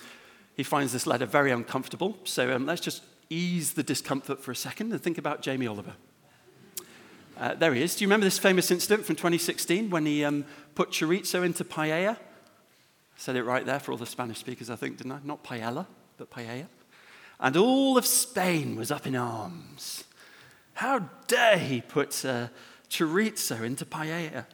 he 0.57 0.65
finds 0.65 0.93
this 0.93 1.07
letter 1.07 1.27
very 1.27 1.53
uncomfortable. 1.53 2.19
So 2.25 2.53
um, 2.53 2.67
let's 2.67 2.81
just 2.81 3.05
ease 3.31 3.75
the 3.75 3.85
discomfort 3.85 4.43
for 4.43 4.51
a 4.51 4.57
second 4.57 4.91
and 4.91 5.01
think 5.01 5.17
about 5.17 5.41
Jamie 5.41 5.69
Oliver. 5.69 5.95
Uh, 7.39 7.55
there 7.55 7.73
he 7.73 7.83
is. 7.83 7.95
Do 7.95 8.05
you 8.05 8.09
remember 8.09 8.25
this 8.25 8.39
famous 8.39 8.71
incident 8.71 9.05
from 9.07 9.15
2016 9.17 9.91
when 9.91 10.07
he 10.07 10.25
um, 10.25 10.45
put 10.75 10.91
chorizo 10.91 11.45
into 11.45 11.65
paella? 11.65 12.17
I 12.17 12.17
said 13.17 13.37
it 13.37 13.45
right 13.45 13.65
there 13.65 13.79
for 13.79 13.93
all 13.93 13.99
the 13.99 14.07
Spanish 14.07 14.39
speakers, 14.39 14.71
I 14.71 14.77
think, 14.77 14.99
didn't 14.99 15.13
I? 15.13 15.19
Not 15.25 15.45
paella, 15.45 15.87
but 16.17 16.31
paella 16.31 16.67
and 17.41 17.57
all 17.57 17.97
of 17.97 18.07
Spain 18.07 18.77
was 18.77 18.91
up 18.91 19.07
in 19.07 19.15
arms. 19.15 20.05
How 20.75 21.09
dare 21.27 21.59
he 21.59 21.81
put 21.81 22.25
uh, 22.25 22.49
chorizo 22.89 23.63
into 23.63 23.85
paella? 23.85 24.47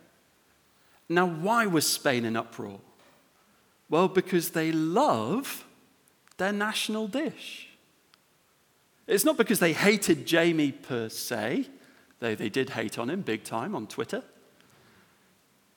Now, 1.08 1.26
why 1.26 1.66
was 1.66 1.86
Spain 1.86 2.24
in 2.24 2.36
uproar? 2.36 2.80
Well, 3.88 4.08
because 4.08 4.50
they 4.50 4.72
love 4.72 5.64
their 6.38 6.52
national 6.52 7.08
dish. 7.08 7.68
It's 9.06 9.24
not 9.24 9.36
because 9.36 9.58
they 9.58 9.74
hated 9.74 10.26
Jamie 10.26 10.72
per 10.72 11.10
se, 11.10 11.66
though 12.20 12.34
they 12.34 12.48
did 12.48 12.70
hate 12.70 12.98
on 12.98 13.10
him 13.10 13.22
big 13.22 13.44
time 13.44 13.74
on 13.74 13.86
Twitter, 13.86 14.22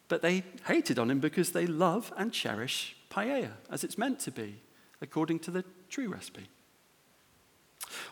but 0.07 0.21
they 0.21 0.43
hated 0.65 0.97
on 0.99 1.11
him 1.11 1.19
because 1.19 1.51
they 1.51 1.67
love 1.67 2.13
and 2.17 2.31
cherish 2.31 2.95
paella 3.09 3.51
as 3.69 3.83
it's 3.83 3.97
meant 3.97 4.19
to 4.21 4.31
be, 4.31 4.61
according 5.01 5.39
to 5.39 5.51
the 5.51 5.65
true 5.89 6.09
recipe. 6.09 6.47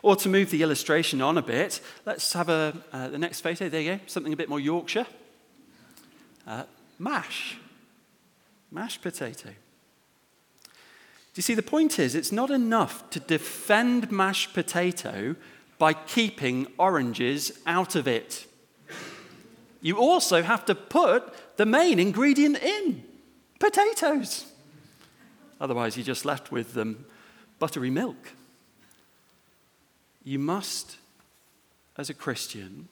Or 0.02 0.16
to 0.18 0.30
move 0.30 0.52
the 0.52 0.62
illustration 0.62 1.22
on 1.22 1.38
a 1.38 1.42
bit, 1.42 1.82
let's 2.06 2.34
have 2.34 2.50
a, 2.50 2.76
uh, 2.92 3.10
the 3.10 3.18
next 3.18 3.42
photo. 3.42 3.70
There 3.70 3.82
you 3.82 3.96
go, 3.96 4.00
something 4.08 4.34
a 4.34 4.38
bit 4.38 4.50
more 4.50 4.60
Yorkshire. 4.60 5.08
Uh, 6.48 6.64
mash. 7.00 7.58
Mashed 8.72 9.02
potato. 9.02 9.50
Do 9.50 11.40
you 11.40 11.44
see, 11.44 11.54
the 11.54 11.62
point 11.62 12.00
is, 12.00 12.16
it's 12.16 12.32
not 12.32 12.50
enough 12.50 13.10
to 13.10 13.20
defend 13.20 14.12
mashed 14.12 14.54
potato 14.54 15.36
by 15.78 15.94
keeping 15.94 16.68
oranges 16.78 17.60
out 17.66 17.96
of 17.96 18.08
it. 18.08 18.46
You 19.82 19.98
also 19.98 20.42
have 20.42 20.66
to 20.66 20.76
put 20.76 21.58
the 21.58 21.66
main 21.66 22.00
ingredient 22.00 22.58
in 22.58 23.04
potatoes. 23.60 24.46
Otherwise, 25.60 25.96
you're 25.96 26.06
just 26.06 26.26
left 26.26 26.52
with 26.52 26.78
um, 26.78 27.06
buttery 27.60 27.90
milk. 27.90 28.34
You 30.24 30.40
must, 30.40 30.98
as 31.98 32.10
a 32.10 32.14
Christian, 32.14 32.88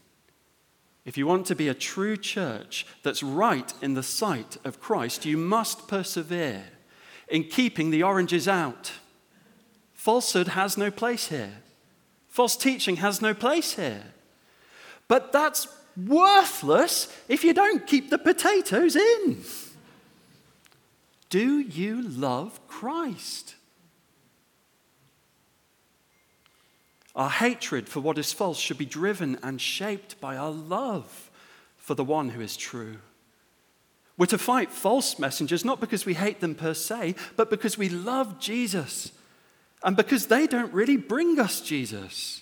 if 1.05 1.17
you 1.17 1.27
want 1.27 1.47
to 1.47 1.55
be 1.55 1.67
a 1.67 1.73
true 1.73 2.15
church 2.15 2.85
that's 3.01 3.23
right 3.23 3.73
in 3.81 3.93
the 3.93 4.03
sight 4.03 4.57
of 4.63 4.79
Christ, 4.79 5.25
you 5.25 5.35
must 5.35 5.87
persevere 5.87 6.63
in 7.27 7.43
keeping 7.45 7.89
the 7.89 8.03
oranges 8.03 8.47
out. 8.47 8.93
Falsehood 9.93 10.49
has 10.49 10.77
no 10.77 10.91
place 10.91 11.27
here. 11.27 11.62
False 12.33 12.55
teaching 12.55 12.95
has 12.95 13.21
no 13.21 13.35
place 13.35 13.75
here. 13.75 14.05
But 15.07 15.31
that's 15.31 15.67
worthless 15.95 17.15
if 17.27 17.43
you 17.43 17.53
don't 17.53 17.85
keep 17.85 18.09
the 18.09 18.17
potatoes 18.17 18.95
in. 18.95 19.43
Do 21.29 21.59
you 21.59 22.01
love 22.01 22.59
Christ? 22.67 23.53
Our 27.15 27.29
hatred 27.29 27.87
for 27.87 27.99
what 27.99 28.17
is 28.17 28.33
false 28.33 28.57
should 28.57 28.79
be 28.79 28.85
driven 28.87 29.37
and 29.43 29.61
shaped 29.61 30.19
by 30.19 30.35
our 30.35 30.49
love 30.49 31.29
for 31.77 31.93
the 31.93 32.03
one 32.03 32.29
who 32.29 32.41
is 32.41 32.57
true. 32.57 32.97
We're 34.17 34.25
to 34.25 34.39
fight 34.39 34.71
false 34.71 35.19
messengers 35.19 35.63
not 35.63 35.79
because 35.79 36.07
we 36.07 36.15
hate 36.15 36.39
them 36.39 36.55
per 36.55 36.73
se, 36.73 37.13
but 37.35 37.51
because 37.51 37.77
we 37.77 37.89
love 37.89 38.39
Jesus 38.39 39.11
and 39.83 39.97
because 39.97 40.27
they 40.27 40.47
don't 40.47 40.73
really 40.73 40.97
bring 40.97 41.39
us 41.39 41.61
Jesus. 41.61 42.41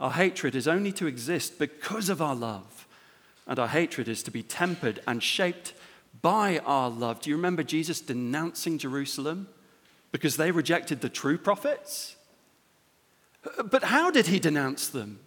Our 0.00 0.12
hatred 0.12 0.54
is 0.54 0.68
only 0.68 0.92
to 0.92 1.06
exist 1.06 1.58
because 1.58 2.08
of 2.08 2.20
our 2.20 2.34
love, 2.34 2.86
and 3.46 3.58
our 3.58 3.68
hatred 3.68 4.08
is 4.08 4.22
to 4.24 4.30
be 4.30 4.42
tempered 4.42 5.00
and 5.06 5.22
shaped 5.22 5.74
by 6.22 6.58
our 6.64 6.90
love. 6.90 7.20
Do 7.20 7.30
you 7.30 7.36
remember 7.36 7.62
Jesus 7.62 8.00
denouncing 8.00 8.78
Jerusalem 8.78 9.48
because 10.12 10.36
they 10.36 10.50
rejected 10.50 11.00
the 11.00 11.08
true 11.08 11.38
prophets? 11.38 12.16
But 13.64 13.84
how 13.84 14.10
did 14.10 14.26
he 14.26 14.38
denounce 14.38 14.88
them? 14.88 15.20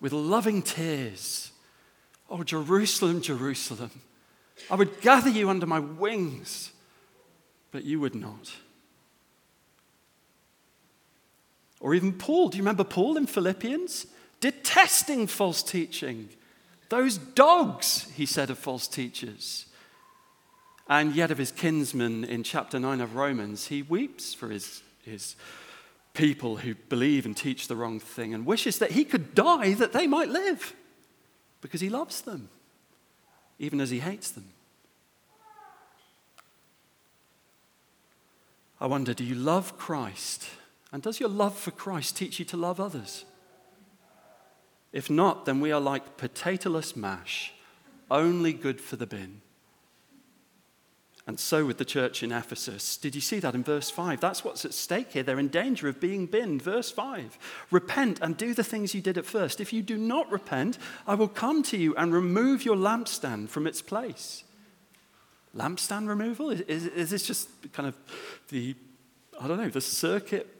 With 0.00 0.12
loving 0.12 0.62
tears. 0.62 1.50
Oh, 2.30 2.42
Jerusalem, 2.42 3.20
Jerusalem, 3.20 3.90
I 4.70 4.76
would 4.76 5.00
gather 5.00 5.30
you 5.30 5.50
under 5.50 5.66
my 5.66 5.78
wings, 5.78 6.72
but 7.70 7.84
you 7.84 8.00
would 8.00 8.14
not. 8.14 8.52
Or 11.84 11.94
even 11.94 12.14
Paul. 12.14 12.48
Do 12.48 12.56
you 12.56 12.62
remember 12.62 12.82
Paul 12.82 13.18
in 13.18 13.26
Philippians? 13.26 14.06
Detesting 14.40 15.26
false 15.26 15.62
teaching. 15.62 16.30
Those 16.88 17.18
dogs, 17.18 18.10
he 18.14 18.24
said 18.24 18.48
of 18.48 18.58
false 18.58 18.88
teachers. 18.88 19.66
And 20.88 21.14
yet, 21.14 21.30
of 21.30 21.36
his 21.36 21.52
kinsmen 21.52 22.24
in 22.24 22.42
chapter 22.42 22.80
9 22.80 23.02
of 23.02 23.16
Romans, 23.16 23.66
he 23.66 23.82
weeps 23.82 24.32
for 24.32 24.48
his, 24.48 24.82
his 25.02 25.36
people 26.14 26.56
who 26.56 26.74
believe 26.74 27.26
and 27.26 27.36
teach 27.36 27.68
the 27.68 27.76
wrong 27.76 28.00
thing 28.00 28.32
and 28.32 28.46
wishes 28.46 28.78
that 28.78 28.92
he 28.92 29.04
could 29.04 29.34
die 29.34 29.74
that 29.74 29.92
they 29.92 30.06
might 30.06 30.30
live 30.30 30.74
because 31.60 31.82
he 31.82 31.90
loves 31.90 32.22
them, 32.22 32.48
even 33.58 33.78
as 33.78 33.90
he 33.90 33.98
hates 33.98 34.30
them. 34.30 34.48
I 38.80 38.86
wonder 38.86 39.12
do 39.12 39.22
you 39.22 39.34
love 39.34 39.76
Christ? 39.76 40.48
And 40.94 41.02
does 41.02 41.18
your 41.18 41.28
love 41.28 41.58
for 41.58 41.72
Christ 41.72 42.16
teach 42.16 42.38
you 42.38 42.44
to 42.44 42.56
love 42.56 42.78
others? 42.78 43.24
If 44.92 45.10
not, 45.10 45.44
then 45.44 45.58
we 45.58 45.72
are 45.72 45.80
like 45.80 46.16
potatoless 46.16 46.94
mash, 46.94 47.52
only 48.12 48.52
good 48.52 48.80
for 48.80 48.94
the 48.94 49.04
bin. 49.04 49.40
And 51.26 51.40
so 51.40 51.66
with 51.66 51.78
the 51.78 51.84
church 51.84 52.22
in 52.22 52.30
Ephesus. 52.30 52.96
Did 52.96 53.16
you 53.16 53.20
see 53.20 53.40
that 53.40 53.56
in 53.56 53.64
verse 53.64 53.90
5? 53.90 54.20
That's 54.20 54.44
what's 54.44 54.64
at 54.64 54.72
stake 54.72 55.10
here. 55.10 55.24
They're 55.24 55.40
in 55.40 55.48
danger 55.48 55.88
of 55.88 55.98
being 55.98 56.26
binned. 56.26 56.62
Verse 56.62 56.92
5 56.92 57.38
Repent 57.72 58.20
and 58.22 58.36
do 58.36 58.54
the 58.54 58.62
things 58.62 58.94
you 58.94 59.00
did 59.00 59.18
at 59.18 59.26
first. 59.26 59.60
If 59.60 59.72
you 59.72 59.82
do 59.82 59.96
not 59.96 60.30
repent, 60.30 60.78
I 61.08 61.16
will 61.16 61.26
come 61.26 61.64
to 61.64 61.76
you 61.76 61.96
and 61.96 62.12
remove 62.12 62.64
your 62.64 62.76
lampstand 62.76 63.48
from 63.48 63.66
its 63.66 63.82
place. 63.82 64.44
Lampstand 65.56 66.06
removal? 66.06 66.50
Is, 66.50 66.60
is, 66.60 66.86
is 66.86 67.10
this 67.10 67.26
just 67.26 67.48
kind 67.72 67.88
of 67.88 67.96
the, 68.50 68.76
I 69.40 69.48
don't 69.48 69.58
know, 69.58 69.70
the 69.70 69.80
circuit? 69.80 70.53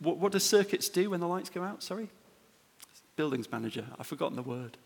What, 0.00 0.18
what 0.18 0.32
do 0.32 0.38
circuits 0.38 0.88
do 0.88 1.10
when 1.10 1.20
the 1.20 1.28
lights 1.28 1.50
go 1.50 1.62
out? 1.62 1.82
Sorry? 1.82 2.08
Buildings 3.16 3.50
manager. 3.50 3.84
I've 3.98 4.06
forgotten 4.06 4.36
the 4.36 4.42
word. 4.42 4.76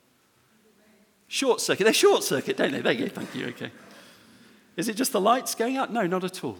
Short 1.28 1.60
circuit. 1.60 1.84
They 1.84 1.92
short 1.92 2.24
circuit, 2.24 2.56
don't 2.56 2.72
they? 2.72 2.80
There 2.80 2.92
you 2.92 3.06
go. 3.06 3.14
Thank 3.14 3.34
you. 3.34 3.46
Okay. 3.48 3.70
Is 4.76 4.88
it 4.88 4.96
just 4.96 5.12
the 5.12 5.20
lights 5.20 5.54
going 5.54 5.76
out? 5.76 5.92
No, 5.92 6.06
not 6.06 6.24
at 6.24 6.42
all. 6.44 6.58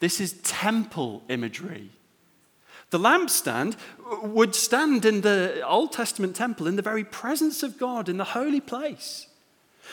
This 0.00 0.20
is 0.20 0.34
temple 0.42 1.22
imagery. 1.28 1.90
The 2.90 2.98
lampstand 2.98 3.76
would 4.22 4.54
stand 4.54 5.04
in 5.04 5.20
the 5.20 5.62
Old 5.66 5.92
Testament 5.92 6.34
temple 6.34 6.66
in 6.66 6.76
the 6.76 6.82
very 6.82 7.04
presence 7.04 7.62
of 7.62 7.78
God 7.78 8.08
in 8.08 8.16
the 8.16 8.24
holy 8.24 8.60
place. 8.60 9.28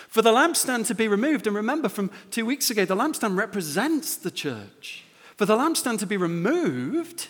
For 0.08 0.22
the 0.22 0.32
lampstand 0.32 0.88
to 0.88 0.96
be 0.96 1.08
removed, 1.08 1.48
and 1.48 1.56
remember 1.56 1.90
from 1.90 2.12
two 2.32 2.46
weeks 2.46 2.70
ago, 2.70 2.86
the 2.86 2.96
lampstand 2.96 3.38
represents 3.38 4.16
the 4.16 4.32
church. 4.32 5.04
For 5.38 5.46
the 5.46 5.56
lampstand 5.56 6.00
to 6.00 6.08
be 6.08 6.18
removed 6.18 7.28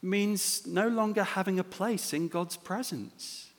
means 0.00 0.66
no 0.66 0.88
longer 0.88 1.22
having 1.22 1.58
a 1.58 1.64
place 1.64 2.14
in 2.14 2.28
God's 2.28 2.56
presence, 2.56 3.50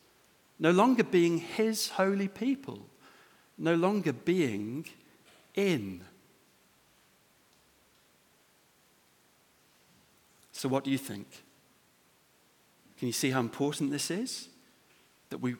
no 0.57 0.71
longer 0.71 1.03
being 1.03 1.37
His 1.37 1.89
holy 1.89 2.27
people, 2.27 2.79
no 3.57 3.75
longer 3.75 4.11
being 4.11 4.87
in. 5.53 6.01
So, 10.51 10.67
what 10.67 10.83
do 10.83 10.89
you 10.89 10.97
think? 10.97 11.27
Can 12.97 13.07
you 13.07 13.13
see 13.13 13.29
how 13.29 13.39
important 13.39 13.91
this 13.91 14.09
is? 14.09 14.49
That 15.29 15.37
we, 15.37 15.55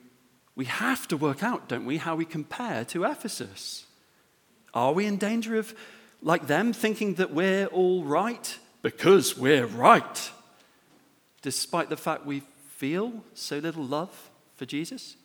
we 0.55 0.65
have 0.65 1.07
to 1.09 1.15
work 1.15 1.43
out, 1.43 1.69
don't 1.69 1.85
we, 1.85 1.97
how 1.97 2.15
we 2.15 2.25
compare 2.25 2.83
to 2.85 3.03
Ephesus. 3.03 3.85
Are 4.73 4.93
we 4.93 5.05
in 5.05 5.17
danger 5.17 5.57
of, 5.57 5.73
like 6.21 6.47
them, 6.47 6.73
thinking 6.73 7.15
that 7.15 7.33
we're 7.33 7.67
all 7.67 8.03
right 8.03 8.57
because 8.81 9.37
we're 9.37 9.65
right, 9.65 10.31
despite 11.41 11.89
the 11.89 11.97
fact 11.97 12.25
we 12.25 12.43
feel 12.75 13.23
so 13.33 13.57
little 13.57 13.83
love 13.83 14.29
for 14.55 14.65
Jesus? 14.65 15.15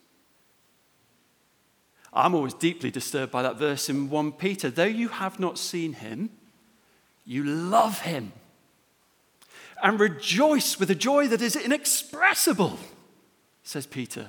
I'm 2.12 2.34
always 2.34 2.54
deeply 2.54 2.90
disturbed 2.90 3.32
by 3.32 3.42
that 3.42 3.58
verse 3.58 3.88
in 3.88 4.08
1 4.08 4.32
Peter. 4.32 4.70
Though 4.70 4.84
you 4.84 5.08
have 5.08 5.40
not 5.40 5.58
seen 5.58 5.94
him, 5.94 6.30
you 7.24 7.42
love 7.42 8.00
him 8.02 8.32
and 9.82 9.98
rejoice 9.98 10.78
with 10.78 10.90
a 10.90 10.94
joy 10.94 11.26
that 11.28 11.42
is 11.42 11.56
inexpressible, 11.56 12.78
says 13.64 13.86
Peter. 13.86 14.28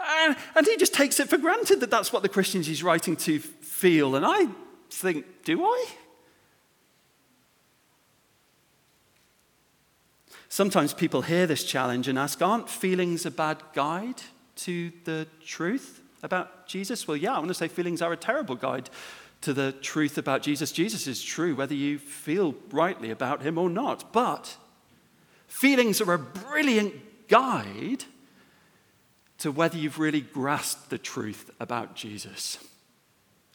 And, 0.00 0.36
and 0.54 0.66
he 0.66 0.76
just 0.76 0.94
takes 0.94 1.18
it 1.20 1.28
for 1.28 1.38
granted 1.38 1.80
that 1.80 1.90
that's 1.90 2.12
what 2.12 2.22
the 2.22 2.28
Christians 2.28 2.66
he's 2.66 2.82
writing 2.82 3.16
to 3.16 3.38
feel. 3.40 4.14
And 4.14 4.24
I 4.24 4.46
think, 4.94 5.44
do 5.44 5.64
I? 5.64 5.86
Sometimes 10.48 10.92
people 10.92 11.22
hear 11.22 11.46
this 11.46 11.64
challenge 11.64 12.08
and 12.08 12.18
ask, 12.18 12.42
aren't 12.42 12.68
feelings 12.68 13.24
a 13.24 13.30
bad 13.30 13.62
guide 13.72 14.22
to 14.56 14.92
the 15.04 15.26
truth 15.44 16.02
about 16.22 16.66
Jesus? 16.66 17.08
Well, 17.08 17.16
yeah, 17.16 17.34
I 17.34 17.38
want 17.38 17.48
to 17.48 17.54
say 17.54 17.68
feelings 17.68 18.02
are 18.02 18.12
a 18.12 18.18
terrible 18.18 18.54
guide 18.54 18.90
to 19.40 19.52
the 19.52 19.72
truth 19.72 20.18
about 20.18 20.42
Jesus. 20.42 20.70
Jesus 20.70 21.06
is 21.06 21.22
true, 21.22 21.54
whether 21.54 21.74
you 21.74 21.98
feel 21.98 22.54
rightly 22.70 23.10
about 23.10 23.42
him 23.42 23.56
or 23.58 23.70
not. 23.70 24.12
But 24.12 24.56
feelings 25.46 26.00
are 26.00 26.12
a 26.12 26.18
brilliant 26.18 27.28
guide 27.28 28.04
to 29.38 29.50
whether 29.50 29.78
you've 29.78 29.98
really 29.98 30.20
grasped 30.20 30.90
the 30.90 30.98
truth 30.98 31.50
about 31.58 31.96
Jesus. 31.96 32.58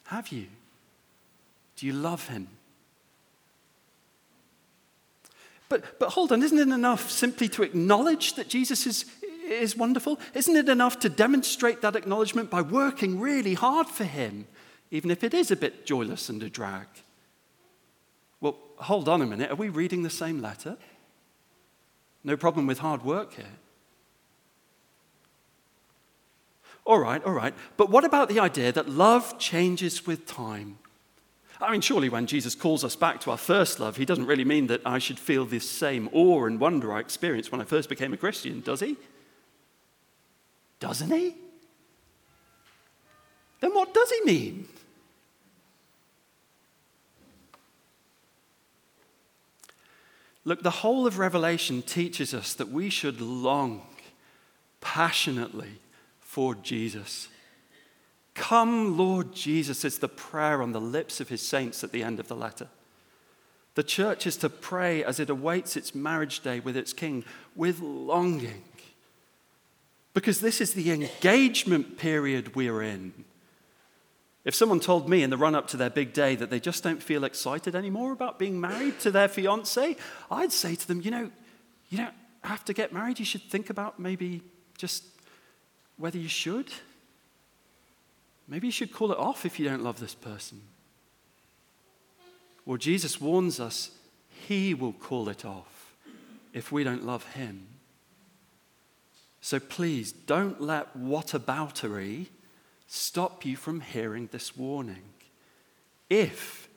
Have 0.06 0.28
you? 0.28 0.46
Do 1.78 1.86
you 1.86 1.94
love 1.94 2.28
him? 2.28 2.48
But, 5.70 5.98
but 5.98 6.10
hold 6.10 6.32
on, 6.32 6.42
isn't 6.42 6.58
it 6.58 6.68
enough 6.68 7.10
simply 7.10 7.48
to 7.50 7.62
acknowledge 7.62 8.34
that 8.34 8.48
Jesus 8.48 8.86
is, 8.86 9.06
is 9.48 9.76
wonderful? 9.76 10.18
Isn't 10.34 10.56
it 10.56 10.68
enough 10.68 10.98
to 11.00 11.08
demonstrate 11.08 11.80
that 11.80 11.96
acknowledgement 11.96 12.50
by 12.50 12.60
working 12.60 13.18
really 13.20 13.54
hard 13.54 13.86
for 13.86 14.04
him? 14.04 14.46
even 14.90 15.10
if 15.10 15.22
it 15.22 15.34
is 15.34 15.50
a 15.50 15.56
bit 15.56 15.86
joyless 15.86 16.28
and 16.28 16.42
a 16.42 16.50
drag. 16.50 16.86
Well, 18.40 18.56
hold 18.76 19.08
on 19.08 19.22
a 19.22 19.26
minute. 19.26 19.50
Are 19.50 19.56
we 19.56 19.68
reading 19.68 20.02
the 20.02 20.10
same 20.10 20.40
letter? 20.40 20.76
No 22.24 22.36
problem 22.36 22.66
with 22.66 22.78
hard 22.78 23.04
work 23.04 23.34
here. 23.34 23.46
All 26.84 26.98
right, 26.98 27.22
all 27.24 27.32
right. 27.32 27.54
But 27.76 27.90
what 27.90 28.04
about 28.04 28.30
the 28.30 28.40
idea 28.40 28.72
that 28.72 28.88
love 28.88 29.38
changes 29.38 30.06
with 30.06 30.26
time? 30.26 30.78
I 31.60 31.72
mean, 31.72 31.80
surely 31.80 32.08
when 32.08 32.26
Jesus 32.26 32.54
calls 32.54 32.84
us 32.84 32.94
back 32.94 33.20
to 33.22 33.32
our 33.32 33.36
first 33.36 33.80
love, 33.80 33.96
he 33.96 34.04
doesn't 34.04 34.26
really 34.26 34.44
mean 34.44 34.68
that 34.68 34.80
I 34.86 34.98
should 34.98 35.18
feel 35.18 35.44
this 35.44 35.68
same 35.68 36.08
awe 36.12 36.44
and 36.44 36.60
wonder 36.60 36.92
I 36.92 37.00
experienced 37.00 37.50
when 37.50 37.60
I 37.60 37.64
first 37.64 37.88
became 37.88 38.12
a 38.12 38.16
Christian, 38.16 38.60
does 38.60 38.80
he? 38.80 38.96
Doesn't 40.78 41.10
he? 41.10 41.34
Then 43.60 43.74
what 43.74 43.92
does 43.92 44.10
he 44.10 44.20
mean? 44.24 44.68
Look, 50.44 50.62
the 50.62 50.70
whole 50.70 51.06
of 51.06 51.18
Revelation 51.18 51.82
teaches 51.82 52.32
us 52.32 52.54
that 52.54 52.70
we 52.70 52.88
should 52.88 53.20
long 53.20 53.82
passionately 54.80 55.80
for 56.20 56.54
Jesus. 56.54 57.28
Come, 58.38 58.96
Lord 58.96 59.32
Jesus, 59.32 59.84
is 59.84 59.98
the 59.98 60.08
prayer 60.08 60.62
on 60.62 60.70
the 60.70 60.80
lips 60.80 61.20
of 61.20 61.28
his 61.28 61.46
saints 61.46 61.82
at 61.82 61.90
the 61.90 62.04
end 62.04 62.20
of 62.20 62.28
the 62.28 62.36
letter. 62.36 62.68
The 63.74 63.82
church 63.82 64.26
is 64.28 64.36
to 64.38 64.48
pray 64.48 65.02
as 65.02 65.18
it 65.18 65.28
awaits 65.28 65.76
its 65.76 65.94
marriage 65.94 66.40
day 66.40 66.60
with 66.60 66.76
its 66.76 66.92
king 66.92 67.24
with 67.56 67.80
longing. 67.80 68.62
Because 70.14 70.40
this 70.40 70.60
is 70.60 70.72
the 70.72 70.92
engagement 70.92 71.98
period 71.98 72.54
we're 72.54 72.80
in. 72.80 73.12
If 74.44 74.54
someone 74.54 74.80
told 74.80 75.08
me 75.08 75.24
in 75.24 75.30
the 75.30 75.36
run 75.36 75.56
up 75.56 75.66
to 75.68 75.76
their 75.76 75.90
big 75.90 76.12
day 76.12 76.36
that 76.36 76.48
they 76.48 76.60
just 76.60 76.84
don't 76.84 77.02
feel 77.02 77.24
excited 77.24 77.74
anymore 77.74 78.12
about 78.12 78.38
being 78.38 78.60
married 78.60 79.00
to 79.00 79.10
their 79.10 79.28
fiance, 79.28 79.96
I'd 80.30 80.52
say 80.52 80.76
to 80.76 80.88
them, 80.88 81.00
you 81.00 81.10
know, 81.10 81.30
you 81.90 81.98
don't 81.98 82.14
have 82.44 82.64
to 82.66 82.72
get 82.72 82.92
married. 82.92 83.18
You 83.18 83.24
should 83.24 83.42
think 83.42 83.68
about 83.68 83.98
maybe 83.98 84.42
just 84.76 85.04
whether 85.96 86.18
you 86.18 86.28
should. 86.28 86.72
Maybe 88.48 88.66
you 88.66 88.72
should 88.72 88.92
call 88.92 89.12
it 89.12 89.18
off 89.18 89.44
if 89.44 89.58
you 89.58 89.68
don't 89.68 89.84
love 89.84 90.00
this 90.00 90.14
person. 90.14 90.62
Well, 92.64 92.78
Jesus 92.78 93.20
warns 93.20 93.60
us 93.60 93.90
he 94.46 94.72
will 94.74 94.92
call 94.92 95.28
it 95.28 95.44
off 95.44 95.94
if 96.52 96.72
we 96.72 96.84
don't 96.84 97.04
love 97.04 97.24
him. 97.34 97.66
So 99.40 99.60
please 99.60 100.12
don't 100.12 100.60
let 100.60 100.96
whataboutery 100.96 102.26
stop 102.86 103.44
you 103.44 103.56
from 103.56 103.80
hearing 103.80 104.28
this 104.32 104.56
warning. 104.56 105.04
If 106.10 106.68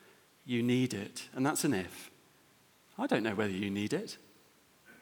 you 0.46 0.62
need 0.62 0.94
it, 0.94 1.28
and 1.34 1.46
that's 1.46 1.64
an 1.64 1.74
if. 1.74 2.12
I 2.98 3.08
don't 3.08 3.24
know 3.24 3.36
whether 3.36 3.52
you 3.52 3.70
need 3.70 3.94
it. 3.94 4.18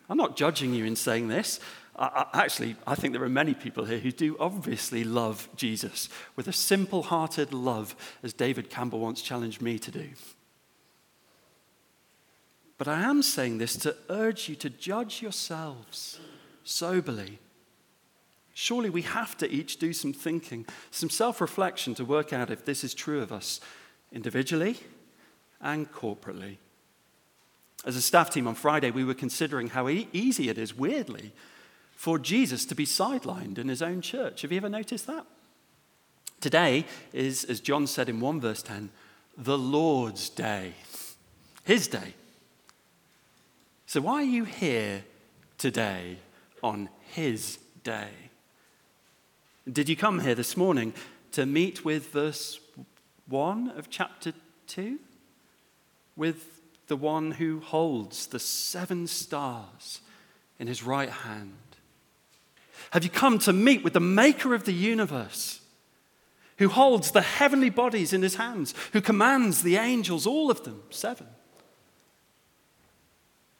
I'm 0.10 0.18
not 0.18 0.38
judging 0.38 0.74
you 0.74 0.86
in 0.86 0.96
saying 0.96 1.28
this. 1.28 1.60
I, 2.02 2.26
actually, 2.34 2.78
I 2.88 2.96
think 2.96 3.14
there 3.14 3.24
are 3.24 3.30
many 3.30 3.54
people 3.54 3.84
here 3.84 4.00
who 4.00 4.12
do 4.12 4.38
obviously 4.40 5.04
love 5.04 5.50
Jesus 5.56 6.08
with 6.36 6.48
a 6.48 6.54
simple 6.54 7.04
hearted 7.04 7.54
love, 7.54 7.96
as 8.24 8.34
David 8.34 8.70
Campbell 8.70 9.00
once 9.00 9.22
challenged 9.22 9.62
me 9.62 9.78
to 9.80 9.92
do. 9.92 10.10
But 12.78 12.88
I 12.88 13.02
am 13.02 13.22
saying 13.22 13.58
this 13.58 13.76
to 13.78 13.96
urge 14.10 14.48
you 14.48 14.56
to 14.56 14.70
judge 14.70 15.22
yourselves 15.22 16.20
soberly 16.64 17.40
Surely 18.60 18.90
we 18.90 19.04
have 19.04 19.38
to 19.38 19.50
each 19.50 19.78
do 19.78 19.94
some 19.94 20.12
thinking, 20.12 20.66
some 20.92 21.10
self 21.10 21.40
reflection 21.40 21.96
to 21.96 22.04
work 22.04 22.34
out 22.34 22.52
if 22.52 22.66
this 22.66 22.84
is 22.84 22.94
true 22.94 23.22
of 23.22 23.32
us 23.32 23.62
individually 24.12 24.76
and 25.62 25.90
corporately. 25.94 26.58
As 27.86 27.96
a 27.96 28.02
staff 28.02 28.30
team 28.30 28.50
on 28.50 28.56
Friday, 28.56 28.92
we 28.92 29.06
were 29.06 29.14
considering 29.14 29.70
how 29.70 29.88
e- 29.88 30.10
easy 30.12 30.50
it 30.50 30.58
is, 30.58 30.78
weirdly, 30.78 31.32
for 32.00 32.18
Jesus 32.18 32.64
to 32.64 32.76
be 32.76 32.86
sidelined 32.86 33.58
in 33.58 33.68
his 33.68 33.82
own 33.82 34.00
church. 34.00 34.44
Have 34.44 34.54
you 34.54 34.58
ever 34.58 34.70
noticed 34.70 35.06
that? 35.08 35.26
Today 36.40 36.86
is, 37.12 37.44
as 37.44 37.60
John 37.60 37.88
said 37.88 38.08
in 38.08 38.22
1 38.22 38.40
verse 38.40 38.64
10, 38.64 38.90
the 39.38 39.58
Lord's 39.58 40.30
day, 40.30 40.76
his 41.66 41.90
day. 41.90 42.14
So 43.86 44.00
why 44.00 44.22
are 44.22 44.24
you 44.24 44.46
here 44.46 45.04
today 45.58 46.20
on 46.64 46.88
his 47.02 47.60
day? 47.84 48.12
Did 49.70 49.90
you 49.90 49.98
come 49.98 50.22
here 50.22 50.36
this 50.36 50.56
morning 50.56 50.94
to 51.34 51.46
meet 51.46 51.84
with 51.84 52.14
verse 52.14 52.62
1 53.28 53.72
of 53.72 53.90
chapter 53.90 54.32
2? 54.68 55.00
With 56.16 56.62
the 56.88 56.96
one 56.96 57.32
who 57.32 57.60
holds 57.60 58.28
the 58.28 58.40
seven 58.40 59.06
stars 59.06 60.00
in 60.58 60.68
his 60.68 60.82
right 60.82 61.10
hand? 61.10 61.69
Have 62.91 63.04
you 63.04 63.10
come 63.10 63.39
to 63.39 63.54
meet 63.54 63.84
with 63.84 63.93
the 63.93 63.99
maker 63.99 64.54
of 64.54 64.65
the 64.65 64.73
universe, 64.73 65.62
who 66.58 66.69
holds 66.69 67.12
the 67.12 67.21
heavenly 67.21 67.69
bodies 67.69 68.13
in 68.13 68.21
his 68.21 68.36
hands, 68.36 68.73
who 68.93 69.02
commands 69.02 69.62
the 69.62 69.78
angels, 69.78 70.25
all 70.25 70.49
of 70.49 70.63
them, 70.63 70.84
seven? 70.89 71.28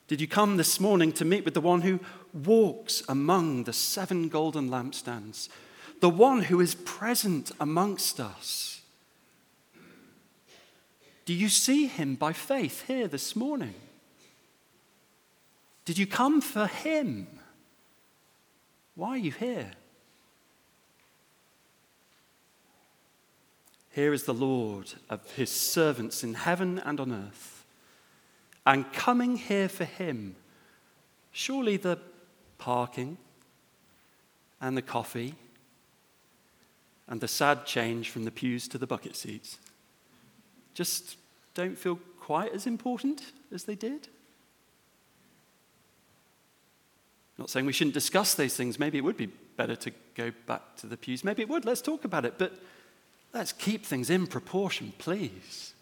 Did 0.08 0.20
you 0.20 0.28
come 0.28 0.58
this 0.58 0.80
morning 0.80 1.12
to 1.14 1.26
meet 1.26 1.46
with 1.46 1.54
the 1.54 1.62
one 1.62 1.82
who 1.82 2.00
walks 2.34 3.04
among 3.08 3.66
the 3.66 3.74
seven 3.74 4.28
golden 4.28 4.70
lampstands? 4.70 5.50
the 6.00 6.10
one 6.10 6.44
who 6.44 6.60
is 6.62 6.76
present 6.76 7.52
amongst 7.60 8.20
us. 8.20 8.82
Do 11.26 11.34
you 11.34 11.50
see 11.50 11.88
him 11.88 12.16
by 12.16 12.34
faith 12.34 12.88
here 12.88 13.08
this 13.08 13.36
morning? 13.36 13.76
Did 15.86 15.98
you 15.98 16.08
come 16.08 16.42
for 16.42 16.68
him? 16.68 17.28
Why 19.00 19.12
are 19.12 19.18
you 19.18 19.32
here? 19.32 19.72
Here 23.92 24.12
is 24.12 24.24
the 24.24 24.34
Lord 24.34 24.92
of 25.10 25.32
his 25.32 25.50
servants 25.50 26.22
in 26.22 26.34
heaven 26.34 26.80
and 26.80 27.00
on 27.00 27.14
earth. 27.14 27.64
And 28.66 28.92
coming 28.92 29.38
here 29.38 29.70
for 29.70 29.86
him, 29.86 30.36
surely 31.32 31.78
the 31.78 31.98
parking 32.58 33.18
and 34.60 34.76
the 34.76 34.82
coffee 34.82 35.36
and 37.08 37.22
the 37.22 37.28
sad 37.30 37.66
change 37.66 38.10
from 38.10 38.26
the 38.26 38.32
pews 38.32 38.68
to 38.68 38.78
the 38.78 38.86
bucket 38.86 39.16
seats 39.16 39.60
just 40.74 41.16
don't 41.54 41.78
feel 41.78 42.02
quite 42.20 42.52
as 42.54 42.68
important 42.68 43.32
as 43.50 43.64
they 43.64 43.76
did? 43.76 44.10
Not 47.40 47.50
saying 47.50 47.66
we 47.66 47.72
shouldn't 47.72 47.94
discuss 47.94 48.34
those 48.34 48.56
things. 48.58 48.78
Maybe 48.78 48.98
it 48.98 49.04
would 49.04 49.16
be 49.16 49.32
better 49.56 49.78
to 49.78 49.92
go 50.14 50.34
back 50.46 50.76
to 50.78 50.88
the 50.88 50.98
pews. 50.98 51.24
Maybe 51.24 51.42
it 51.42 51.48
would. 51.48 51.64
Let's 51.64 51.82
talk 51.82 52.04
about 52.04 52.26
it. 52.26 52.38
But 52.38 52.54
let's 53.34 53.54
keep 53.54 53.86
things 53.86 54.10
in 54.10 54.28
proportion, 54.28 54.92
please. 54.98 55.74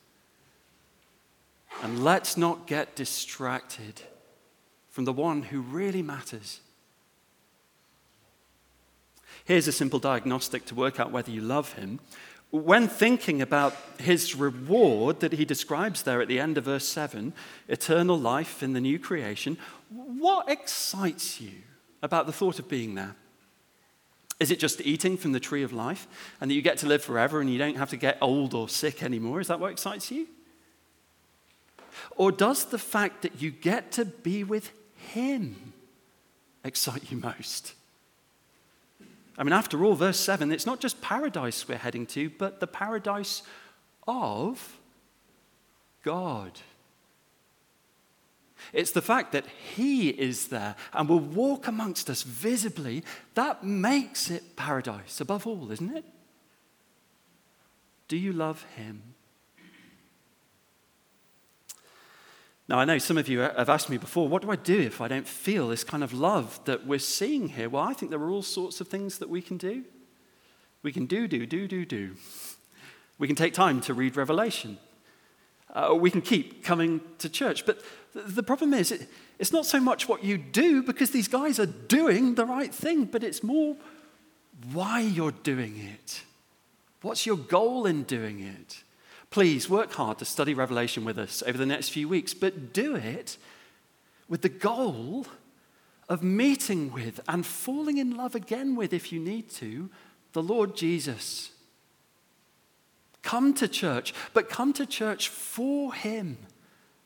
And 1.81 2.03
let's 2.03 2.37
not 2.37 2.67
get 2.67 2.95
distracted 2.95 4.03
from 4.91 5.05
the 5.05 5.13
one 5.13 5.41
who 5.41 5.61
really 5.61 6.03
matters. 6.03 6.59
Here's 9.43 9.67
a 9.67 9.71
simple 9.71 9.99
diagnostic 9.99 10.65
to 10.65 10.75
work 10.75 10.99
out 10.99 11.11
whether 11.11 11.31
you 11.31 11.41
love 11.41 11.73
him. 11.73 11.99
When 12.49 12.87
thinking 12.87 13.41
about 13.41 13.75
his 13.99 14.35
reward 14.35 15.19
that 15.19 15.33
he 15.33 15.43
describes 15.43 16.03
there 16.03 16.21
at 16.21 16.29
the 16.29 16.39
end 16.39 16.57
of 16.57 16.63
verse 16.63 16.87
7, 16.87 17.33
eternal 17.67 18.17
life 18.17 18.63
in 18.63 18.73
the 18.73 18.79
new 18.79 18.97
creation, 18.99 19.57
what 19.89 20.49
excites 20.49 21.41
you 21.41 21.51
about 22.01 22.25
the 22.25 22.31
thought 22.31 22.59
of 22.59 22.69
being 22.69 22.95
there? 22.95 23.15
Is 24.39 24.51
it 24.51 24.59
just 24.59 24.81
eating 24.81 25.17
from 25.17 25.31
the 25.31 25.39
tree 25.39 25.63
of 25.63 25.73
life 25.73 26.07
and 26.39 26.49
that 26.49 26.55
you 26.55 26.61
get 26.61 26.77
to 26.79 26.87
live 26.87 27.03
forever 27.03 27.41
and 27.41 27.49
you 27.51 27.57
don't 27.57 27.77
have 27.77 27.89
to 27.89 27.97
get 27.97 28.17
old 28.21 28.53
or 28.53 28.69
sick 28.69 29.03
anymore? 29.03 29.41
Is 29.41 29.47
that 29.47 29.59
what 29.59 29.71
excites 29.71 30.11
you? 30.11 30.27
Or 32.15 32.31
does 32.31 32.65
the 32.65 32.77
fact 32.77 33.23
that 33.23 33.41
you 33.41 33.51
get 33.51 33.91
to 33.93 34.05
be 34.05 34.43
with 34.43 34.71
Him 34.95 35.73
excite 36.63 37.11
you 37.11 37.17
most? 37.17 37.73
I 39.37 39.43
mean, 39.43 39.53
after 39.53 39.85
all, 39.85 39.93
verse 39.93 40.19
7, 40.19 40.51
it's 40.51 40.65
not 40.65 40.79
just 40.79 41.01
paradise 41.01 41.67
we're 41.67 41.77
heading 41.77 42.05
to, 42.07 42.29
but 42.31 42.59
the 42.59 42.67
paradise 42.67 43.43
of 44.07 44.79
God. 46.03 46.59
It's 48.73 48.91
the 48.91 49.01
fact 49.01 49.31
that 49.33 49.45
He 49.75 50.09
is 50.09 50.47
there 50.47 50.75
and 50.91 51.07
will 51.07 51.19
walk 51.19 51.67
amongst 51.67 52.09
us 52.09 52.23
visibly 52.23 53.03
that 53.35 53.63
makes 53.63 54.31
it 54.31 54.55
paradise 54.55 55.21
above 55.21 55.45
all, 55.45 55.71
isn't 55.71 55.95
it? 55.95 56.05
Do 58.07 58.17
you 58.17 58.33
love 58.33 58.63
Him? 58.75 59.15
Now, 62.69 62.79
I 62.79 62.85
know 62.85 62.97
some 62.97 63.17
of 63.17 63.29
you 63.29 63.39
have 63.39 63.69
asked 63.69 63.89
me 63.89 63.97
before, 63.97 64.27
what 64.27 64.41
do 64.41 64.51
I 64.51 64.57
do 64.57 64.77
if 64.77 64.99
I 64.99 65.07
don't 65.07 65.27
feel 65.27 65.69
this 65.69 65.85
kind 65.85 66.03
of 66.03 66.11
love 66.11 66.59
that 66.65 66.85
we're 66.85 66.99
seeing 66.99 67.49
here? 67.49 67.69
Well, 67.69 67.83
I 67.83 67.93
think 67.93 68.11
there 68.11 68.19
are 68.19 68.29
all 68.29 68.41
sorts 68.41 68.81
of 68.81 68.89
things 68.89 69.19
that 69.19 69.29
we 69.29 69.41
can 69.41 69.57
do. 69.57 69.85
We 70.83 70.91
can 70.91 71.05
do, 71.05 71.27
do, 71.29 71.45
do, 71.45 71.67
do, 71.67 71.85
do. 71.85 72.15
We 73.17 73.27
can 73.27 73.37
take 73.37 73.53
time 73.53 73.79
to 73.81 73.93
read 73.93 74.17
Revelation. 74.17 74.77
Uh, 75.73 75.95
we 75.95 76.11
can 76.11 76.21
keep 76.21 76.63
coming 76.63 76.99
to 77.19 77.29
church. 77.29 77.65
But 77.65 77.81
the 78.13 78.43
problem 78.43 78.73
is, 78.73 78.91
it, 78.91 79.09
it's 79.39 79.53
not 79.53 79.65
so 79.65 79.79
much 79.79 80.09
what 80.09 80.23
you 80.23 80.37
do 80.37 80.83
because 80.83 81.11
these 81.11 81.27
guys 81.29 81.59
are 81.59 81.65
doing 81.65 82.35
the 82.35 82.45
right 82.45 82.73
thing, 82.73 83.05
but 83.05 83.23
it's 83.23 83.43
more 83.43 83.77
why 84.73 84.99
you're 84.99 85.31
doing 85.31 85.77
it. 85.77 86.23
What's 87.01 87.25
your 87.25 87.37
goal 87.37 87.85
in 87.85 88.03
doing 88.03 88.41
it? 88.41 88.83
Please 89.37 89.69
work 89.69 89.93
hard 89.93 90.17
to 90.17 90.25
study 90.25 90.55
Revelation 90.55 91.05
with 91.05 91.19
us 91.19 91.43
over 91.45 91.59
the 91.59 91.65
next 91.67 91.89
few 91.89 92.09
weeks, 92.09 92.33
but 92.33 92.73
do 92.73 92.95
it 92.95 93.37
with 94.27 94.41
the 94.41 94.49
goal 94.49 95.27
of 96.09 96.23
meeting 96.23 96.91
with 96.91 97.19
and 97.27 97.45
falling 97.45 97.99
in 97.99 98.17
love 98.17 98.33
again 98.33 98.75
with, 98.75 98.93
if 98.93 99.11
you 99.11 99.19
need 99.19 99.47
to, 99.51 99.91
the 100.33 100.41
Lord 100.41 100.75
Jesus. 100.75 101.51
Come 103.21 103.53
to 103.53 103.67
church, 103.67 104.11
but 104.33 104.49
come 104.49 104.73
to 104.73 104.87
church 104.87 105.29
for 105.29 105.93
Him, 105.93 106.39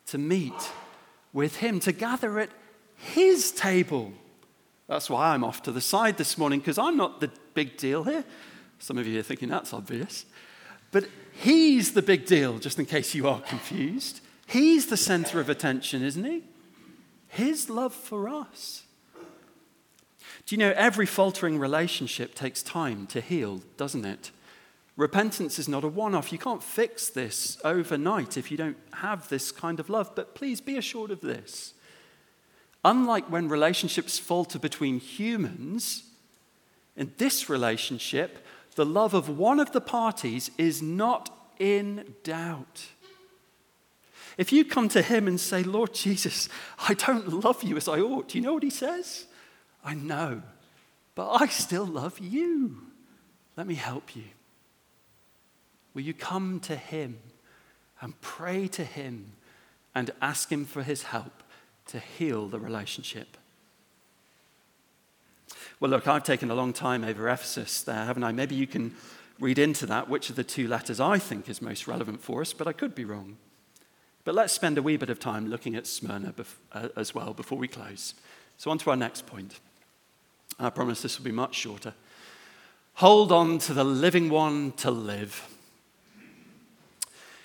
to 0.06 0.18
meet 0.18 0.72
with 1.34 1.58
Him, 1.58 1.82
to 1.82 1.92
gather 1.92 2.40
at 2.40 2.52
His 2.96 3.52
table. 3.52 4.14
That's 4.88 5.10
why 5.10 5.34
I'm 5.34 5.44
off 5.44 5.64
to 5.64 5.72
the 5.74 5.82
side 5.82 6.16
this 6.16 6.38
morning, 6.38 6.60
because 6.60 6.78
I'm 6.78 6.96
not 6.96 7.20
the 7.20 7.30
big 7.54 7.76
deal 7.76 8.06
here. 8.06 8.24
Some 8.80 8.98
of 8.98 9.06
you 9.06 9.20
are 9.20 9.24
thinking 9.24 9.50
that's 9.50 9.74
obvious. 9.74 10.26
But 10.92 11.10
He's 11.32 11.94
the 11.94 12.02
big 12.02 12.26
deal, 12.26 12.60
just 12.60 12.80
in 12.80 12.86
case 12.86 13.16
you 13.16 13.28
are 13.28 13.42
confused. 13.42 14.22
He's 14.46 14.88
the 14.88 14.98
center 14.98 15.40
of 15.40 15.50
attention, 15.50 16.04
isn't 16.04 16.24
he? 16.24 16.44
His 17.28 17.70
love 17.70 17.94
for 17.94 18.28
us. 18.28 18.84
Do 20.46 20.56
you 20.56 20.58
know 20.58 20.74
every 20.76 21.06
faltering 21.06 21.58
relationship 21.60 22.36
takes 22.36 22.62
time 22.62 23.08
to 23.08 23.22
heal, 23.22 23.62
doesn't 23.78 24.06
it? 24.06 24.32
Repentance 24.98 25.58
is 25.58 25.70
not 25.70 25.84
a 25.84 25.88
one 25.88 26.14
off. 26.14 26.32
You 26.32 26.38
can't 26.38 26.62
fix 26.62 27.10
this 27.10 27.58
overnight 27.64 28.38
if 28.38 28.52
you 28.52 28.58
don't 28.58 28.78
have 28.94 29.30
this 29.30 29.52
kind 29.52 29.80
of 29.80 29.90
love. 29.90 30.12
But 30.16 30.36
please 30.36 30.60
be 30.60 30.78
assured 30.78 31.12
of 31.12 31.22
this. 31.22 31.74
Unlike 32.84 33.32
when 33.32 33.48
relationships 33.48 34.20
falter 34.20 34.60
between 34.60 35.00
humans, 35.00 36.04
in 36.98 37.14
this 37.18 37.50
relationship, 37.50 38.46
the 38.76 38.86
love 38.86 39.14
of 39.14 39.38
one 39.38 39.60
of 39.60 39.72
the 39.72 39.82
parties 39.82 40.52
is 40.58 40.82
not 40.82 41.30
in 41.60 42.16
doubt. 42.24 42.88
If 44.38 44.52
you 44.52 44.64
come 44.64 44.88
to 44.90 45.02
him 45.02 45.28
and 45.28 45.40
say, 45.40 45.62
Lord 45.64 45.94
Jesus, 45.94 46.48
I 46.88 46.94
don't 46.94 47.44
love 47.44 47.64
you 47.64 47.78
as 47.78 47.88
I 47.88 48.00
ought, 48.00 48.30
do 48.30 48.38
you 48.38 48.44
know 48.44 48.54
what 48.54 48.64
he 48.64 48.70
says? 48.70 49.26
I 49.84 49.94
know, 49.94 50.42
but 51.16 51.30
I 51.42 51.48
still 51.48 51.86
love 51.86 52.20
you. 52.20 52.78
Let 53.58 53.68
me 53.68 53.76
help 53.76 54.16
you. 54.16 54.24
Will 55.94 56.04
you 56.04 56.14
come 56.14 56.60
to 56.62 56.76
him 56.76 57.20
and 58.00 58.20
pray 58.22 58.68
to 58.70 58.84
him 58.84 59.34
and 59.94 60.12
ask 60.22 60.52
him 60.52 60.66
for 60.66 60.84
his 60.84 61.04
help 61.04 61.44
to 61.88 62.00
heal 62.00 62.48
the 62.48 62.60
relationship? 62.60 63.38
Well, 65.82 65.90
look, 65.90 66.08
I've 66.08 66.24
taken 66.24 66.52
a 66.52 66.56
long 66.56 66.74
time 66.74 67.04
over 67.04 67.28
Ephesus 67.28 67.82
there, 67.82 68.06
haven't 68.06 68.24
I? 68.24 68.32
Maybe 68.32 68.54
you 68.54 68.68
can 68.68 68.94
read 69.40 69.58
into 69.58 69.88
that 69.88 70.08
which 70.08 70.30
of 70.30 70.36
the 70.36 70.44
two 70.44 70.68
letters 70.68 71.00
I 71.00 71.18
think 71.18 71.50
is 71.50 71.60
most 71.60 71.88
relevant 71.88 72.22
for 72.22 72.42
us, 72.42 72.54
but 72.54 72.68
I 72.68 72.72
could 72.72 72.94
be 72.94 73.04
wrong. 73.04 73.38
But 74.24 74.36
let's 74.36 74.54
spend 74.54 74.78
a 74.78 74.84
wee 74.84 74.96
bit 74.96 75.10
of 75.10 75.20
time 75.20 75.48
looking 75.48 75.76
at 75.76 75.88
Smyrna 75.88 76.34
bef- 76.34 76.54
uh, 76.72 76.90
as 76.96 77.16
well 77.16 77.34
before 77.34 77.58
we 77.58 77.68
close. 77.68 78.14
So, 78.58 78.70
on 78.70 78.78
to 78.78 78.92
our 78.92 78.96
next 78.96 79.26
point. 79.26 79.60
I 80.60 80.70
promise 80.70 81.02
this 81.02 81.18
will 81.18 81.26
be 81.26 81.32
much 81.32 81.56
shorter. 81.56 81.96
Hold 82.96 83.32
on 83.32 83.58
to 83.58 83.74
the 83.74 83.84
living 83.84 84.30
one 84.30 84.74
to 84.74 84.92
live. 84.92 85.50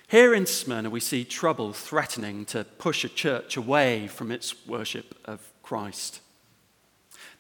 Here 0.08 0.34
in 0.34 0.44
Smyrna, 0.44 0.90
we 0.90 1.00
see 1.00 1.24
trouble 1.24 1.72
threatening 1.72 2.44
to 2.46 2.64
push 2.64 3.02
a 3.02 3.08
church 3.08 3.56
away 3.56 4.08
from 4.08 4.30
its 4.30 4.66
worship 4.66 5.14
of 5.24 5.40
Christ 5.62 6.20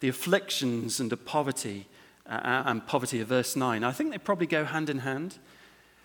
the 0.00 0.08
afflictions 0.08 1.00
and 1.00 1.10
the 1.10 1.16
poverty 1.16 1.86
uh, 2.28 2.62
and 2.66 2.86
poverty 2.86 3.20
of 3.20 3.28
verse 3.28 3.56
9. 3.56 3.84
I 3.84 3.92
think 3.92 4.10
they 4.10 4.18
probably 4.18 4.46
go 4.46 4.64
hand 4.64 4.90
in 4.90 4.98
hand. 4.98 5.38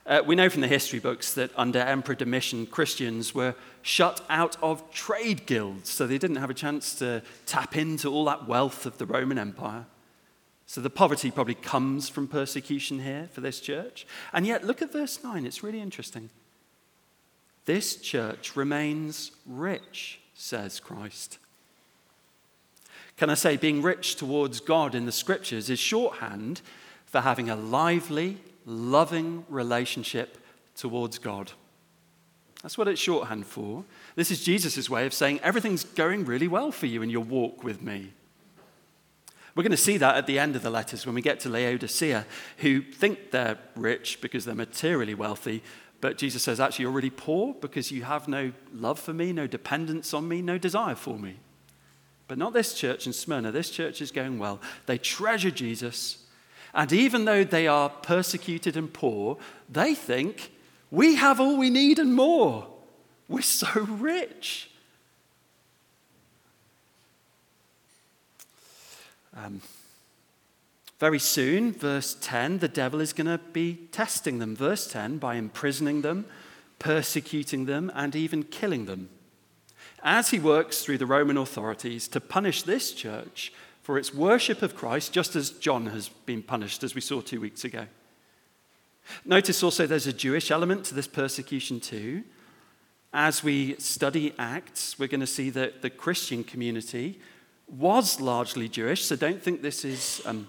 Uh, 0.06 0.22
we 0.26 0.36
know 0.36 0.50
from 0.50 0.62
the 0.62 0.68
history 0.68 1.00
books 1.00 1.34
that 1.34 1.52
under 1.56 1.80
Emperor 1.80 2.16
Domitian, 2.16 2.66
Christians 2.66 3.36
were 3.36 3.54
shut 3.84 4.26
out 4.30 4.58
of 4.62 4.90
trade 4.92 5.46
guilds, 5.46 5.90
so 5.90 6.08
they 6.08 6.18
didn't 6.18 6.38
have 6.38 6.50
a 6.50 6.56
chance 6.56 6.96
to 6.96 7.22
tap 7.46 7.78
into 7.78 8.12
all 8.12 8.26
that 8.26 8.48
wealth 8.48 8.86
of 8.86 8.98
the 8.98 9.06
Roman 9.06 9.38
Empire. 9.38 9.86
So 10.66 10.82
the 10.82 10.90
poverty 10.90 11.30
probably 11.32 11.56
comes 11.56 12.10
from 12.10 12.28
persecution 12.28 13.00
here 13.00 13.30
for 13.32 13.42
this 13.42 13.60
church. 13.60 14.08
And 14.34 14.48
yet, 14.48 14.64
look 14.66 14.82
at 14.82 14.92
verse 14.92 15.24
9, 15.24 15.46
it's 15.46 15.64
really 15.64 15.82
interesting. 15.82 16.30
This 17.66 17.98
church 17.98 18.56
remains 18.56 19.32
rich, 19.46 20.20
says 20.34 20.80
Christ. 20.80 21.38
Can 23.18 23.30
I 23.30 23.36
say, 23.36 23.58
being 23.58 23.82
rich 23.82 24.16
towards 24.16 24.60
God 24.60 24.96
in 24.96 25.06
the 25.06 25.12
scriptures 25.12 25.70
is 25.70 25.80
shorthand 25.80 26.62
for 27.06 27.22
having 27.22 27.50
a 27.50 27.56
lively, 27.56 28.38
loving 28.66 29.46
relationship 29.50 30.38
towards 30.76 31.20
God. 31.20 31.52
That's 32.64 32.78
what 32.78 32.88
it's 32.88 33.02
shorthand 33.02 33.46
for. 33.46 33.84
This 34.16 34.32
is 34.32 34.44
Jesus' 34.44 34.90
way 34.90 35.06
of 35.06 35.14
saying 35.14 35.40
everything's 35.42 35.84
going 35.84 36.26
really 36.26 36.48
well 36.48 36.72
for 36.72 36.86
you 36.86 37.02
in 37.02 37.10
your 37.10 37.24
walk 37.24 37.64
with 37.64 37.82
me. 37.82 38.14
We're 39.56 39.64
going 39.64 39.72
to 39.72 39.78
see 39.78 39.98
that 39.98 40.16
at 40.16 40.28
the 40.28 40.40
end 40.40 40.56
of 40.56 40.64
the 40.64 40.70
letters 40.70 41.06
when 41.06 41.16
we 41.16 41.22
get 41.22 41.42
to 41.42 41.50
Laodicea, 41.50 42.26
who 42.60 42.82
think 42.82 43.32
they're 43.32 43.58
rich 43.76 44.22
because 44.22 44.46
they're 44.46 44.56
materially 44.56 45.14
wealthy, 45.14 45.62
but 46.00 46.18
Jesus 46.18 46.42
says, 46.42 46.60
actually, 46.60 46.84
you're 46.84 46.92
really 46.92 47.10
poor 47.10 47.54
because 47.54 47.92
you 47.92 48.04
have 48.04 48.28
no 48.28 48.54
love 48.74 49.00
for 49.00 49.14
me, 49.14 49.34
no 49.34 49.48
dependence 49.48 50.14
on 50.14 50.28
me, 50.28 50.42
no 50.42 50.58
desire 50.58 50.96
for 50.96 51.20
me. 51.20 51.38
But 52.32 52.38
not 52.38 52.54
this 52.54 52.74
church 52.74 53.08
in 53.08 53.12
Smyrna. 53.12 53.52
This 53.52 53.70
church 53.70 54.02
is 54.02 54.10
going 54.10 54.40
well. 54.40 54.62
They 54.86 54.98
treasure 54.98 55.52
Jesus. 55.52 56.24
And 56.74 56.94
even 56.94 57.26
though 57.26 57.44
they 57.44 57.68
are 57.68 57.90
persecuted 57.90 58.78
and 58.78 58.94
poor, 58.94 59.38
they 59.68 59.94
think 59.94 60.54
we 60.92 61.16
have 61.16 61.42
all 61.42 61.58
we 61.58 61.70
need 61.70 62.00
and 62.00 62.16
more. 62.16 62.68
We're 63.28 63.42
so 63.42 63.68
rich. 63.82 64.70
Um, 69.36 69.62
very 71.00 71.20
soon, 71.20 71.74
verse 71.74 72.16
10, 72.22 72.60
the 72.60 72.70
devil 72.70 73.02
is 73.02 73.12
going 73.12 73.28
to 73.28 73.44
be 73.52 73.90
testing 73.92 74.40
them. 74.40 74.56
Verse 74.56 74.88
10, 74.88 75.18
by 75.18 75.36
imprisoning 75.36 76.02
them, 76.02 76.24
persecuting 76.80 77.66
them, 77.66 77.92
and 77.94 78.16
even 78.16 78.44
killing 78.44 78.86
them. 78.86 79.10
As 80.04 80.30
he 80.32 80.40
works 80.40 80.84
through 80.84 80.98
the 80.98 81.06
Roman 81.06 81.38
authorities 81.38 82.08
to 82.10 82.20
punish 82.20 82.64
this 82.64 82.92
church 82.92 83.54
for 83.82 83.98
its 83.98 84.14
worship 84.14 84.62
of 84.62 84.76
Christ, 84.76 85.14
just 85.14 85.36
as 85.36 85.52
John 85.52 85.88
has 85.88 86.10
been 86.10 86.42
punished, 86.42 86.84
as 86.84 86.96
we 86.96 87.02
saw 87.02 87.22
two 87.22 87.42
weeks 87.42 87.64
ago. 87.64 87.86
Notice 89.26 89.64
also 89.64 89.88
there's 89.88 90.08
a 90.08 90.14
Jewish 90.14 90.52
element 90.52 90.86
to 90.86 90.96
this 90.96 91.08
persecution, 91.08 91.80
too. 91.80 92.24
As 93.14 93.44
we 93.44 93.76
study 93.78 94.34
Acts, 94.40 94.98
we're 94.98 95.08
going 95.08 95.22
to 95.22 95.28
see 95.28 95.50
that 95.52 95.82
the 95.82 95.90
Christian 95.90 96.44
community 96.44 97.20
was 97.68 98.22
largely 98.22 98.70
Jewish, 98.70 99.04
so 99.04 99.16
don't 99.16 99.42
think 99.42 99.62
this 99.62 99.84
is 99.84 100.22
um, 100.26 100.48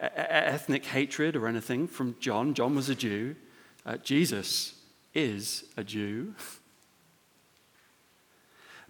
ethnic 0.00 0.86
hatred 0.86 1.36
or 1.36 1.46
anything 1.46 1.86
from 1.86 2.16
John. 2.20 2.54
John 2.54 2.74
was 2.74 2.88
a 2.88 2.94
Jew. 2.94 3.36
Uh, 3.84 3.96
Jesus 3.98 4.74
is 5.14 5.64
a 5.76 5.84
Jew. 5.84 6.34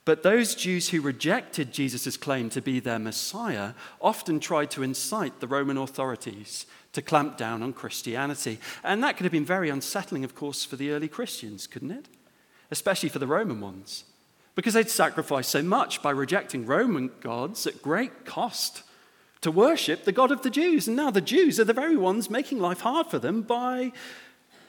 But 0.08 0.22
those 0.22 0.54
Jews 0.54 0.88
who 0.88 1.02
rejected 1.02 1.70
Jesus' 1.70 2.16
claim 2.16 2.48
to 2.48 2.62
be 2.62 2.80
their 2.80 2.98
Messiah 2.98 3.74
often 4.00 4.40
tried 4.40 4.70
to 4.70 4.82
incite 4.82 5.40
the 5.40 5.46
Roman 5.46 5.76
authorities 5.76 6.64
to 6.94 7.02
clamp 7.02 7.36
down 7.36 7.62
on 7.62 7.74
Christianity. 7.74 8.58
And 8.82 9.04
that 9.04 9.18
could 9.18 9.24
have 9.24 9.32
been 9.32 9.44
very 9.44 9.68
unsettling, 9.68 10.24
of 10.24 10.34
course, 10.34 10.64
for 10.64 10.76
the 10.76 10.92
early 10.92 11.08
Christians, 11.08 11.66
couldn't 11.66 11.90
it? 11.90 12.08
Especially 12.70 13.10
for 13.10 13.18
the 13.18 13.26
Roman 13.26 13.60
ones, 13.60 14.04
because 14.54 14.72
they'd 14.72 14.88
sacrificed 14.88 15.50
so 15.50 15.62
much 15.62 16.00
by 16.00 16.10
rejecting 16.10 16.64
Roman 16.64 17.10
gods 17.20 17.66
at 17.66 17.82
great 17.82 18.24
cost 18.24 18.84
to 19.42 19.50
worship 19.50 20.04
the 20.04 20.12
God 20.12 20.30
of 20.30 20.40
the 20.40 20.48
Jews. 20.48 20.88
And 20.88 20.96
now 20.96 21.10
the 21.10 21.20
Jews 21.20 21.60
are 21.60 21.64
the 21.64 21.74
very 21.74 21.98
ones 21.98 22.30
making 22.30 22.60
life 22.60 22.80
hard 22.80 23.08
for 23.08 23.18
them 23.18 23.42
by, 23.42 23.92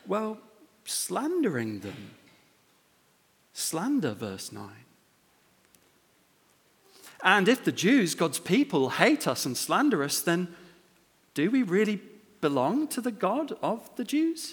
well, 0.05 0.37
slandering 0.83 1.79
them. 1.79 2.09
Slander, 3.53 4.11
verse 4.11 4.51
9. 4.51 4.69
And 7.23 7.47
if 7.47 7.63
the 7.63 7.71
Jews, 7.71 8.15
God's 8.15 8.39
people, 8.39 8.89
hate 8.91 9.27
us 9.27 9.45
and 9.45 9.57
slander 9.57 10.03
us, 10.03 10.21
then 10.21 10.55
do 11.33 11.51
we 11.51 11.63
really 11.63 12.01
belong 12.41 12.87
to 12.89 13.01
the 13.01 13.11
God 13.11 13.53
of 13.61 13.93
the 13.97 14.03
Jews? 14.03 14.51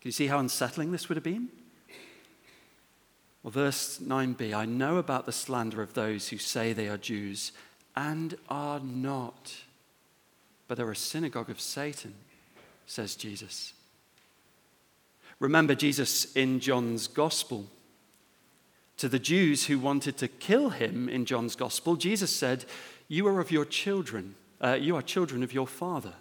Can 0.00 0.08
you 0.08 0.12
see 0.12 0.26
how 0.26 0.38
unsettling 0.38 0.92
this 0.92 1.08
would 1.08 1.16
have 1.16 1.24
been? 1.24 1.48
Well, 3.42 3.50
verse 3.50 3.98
9b 3.98 4.54
I 4.54 4.64
know 4.64 4.96
about 4.96 5.26
the 5.26 5.32
slander 5.32 5.82
of 5.82 5.94
those 5.94 6.28
who 6.28 6.38
say 6.38 6.72
they 6.72 6.88
are 6.88 6.98
Jews 6.98 7.52
and 7.96 8.34
are 8.48 8.80
not, 8.80 9.54
but 10.66 10.76
they 10.76 10.82
are 10.82 10.90
a 10.90 10.96
synagogue 10.96 11.50
of 11.50 11.60
Satan, 11.60 12.14
says 12.86 13.16
Jesus. 13.16 13.74
Remember 15.40 15.74
Jesus 15.74 16.32
in 16.34 16.60
John's 16.60 17.06
Gospel. 17.06 17.66
To 18.98 19.08
the 19.08 19.18
Jews 19.18 19.66
who 19.66 19.78
wanted 19.78 20.16
to 20.18 20.28
kill 20.28 20.70
him 20.70 21.08
in 21.08 21.24
John's 21.24 21.56
Gospel, 21.56 21.96
Jesus 21.96 22.34
said, 22.34 22.64
You 23.08 23.26
are 23.26 23.40
of 23.40 23.50
your 23.50 23.64
children, 23.64 24.36
uh, 24.60 24.78
you 24.80 24.96
are 24.96 25.02
children 25.02 25.42
of 25.42 25.52
your 25.52 25.66
father, 25.66 26.14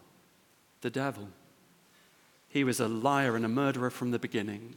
the 0.82 0.90
devil. 0.90 1.30
He 2.50 2.64
was 2.64 2.80
a 2.80 2.88
liar 2.88 3.36
and 3.36 3.46
a 3.46 3.50
murderer 3.50 3.90
from 3.90 4.12
the 4.12 4.20
beginning, 4.20 4.76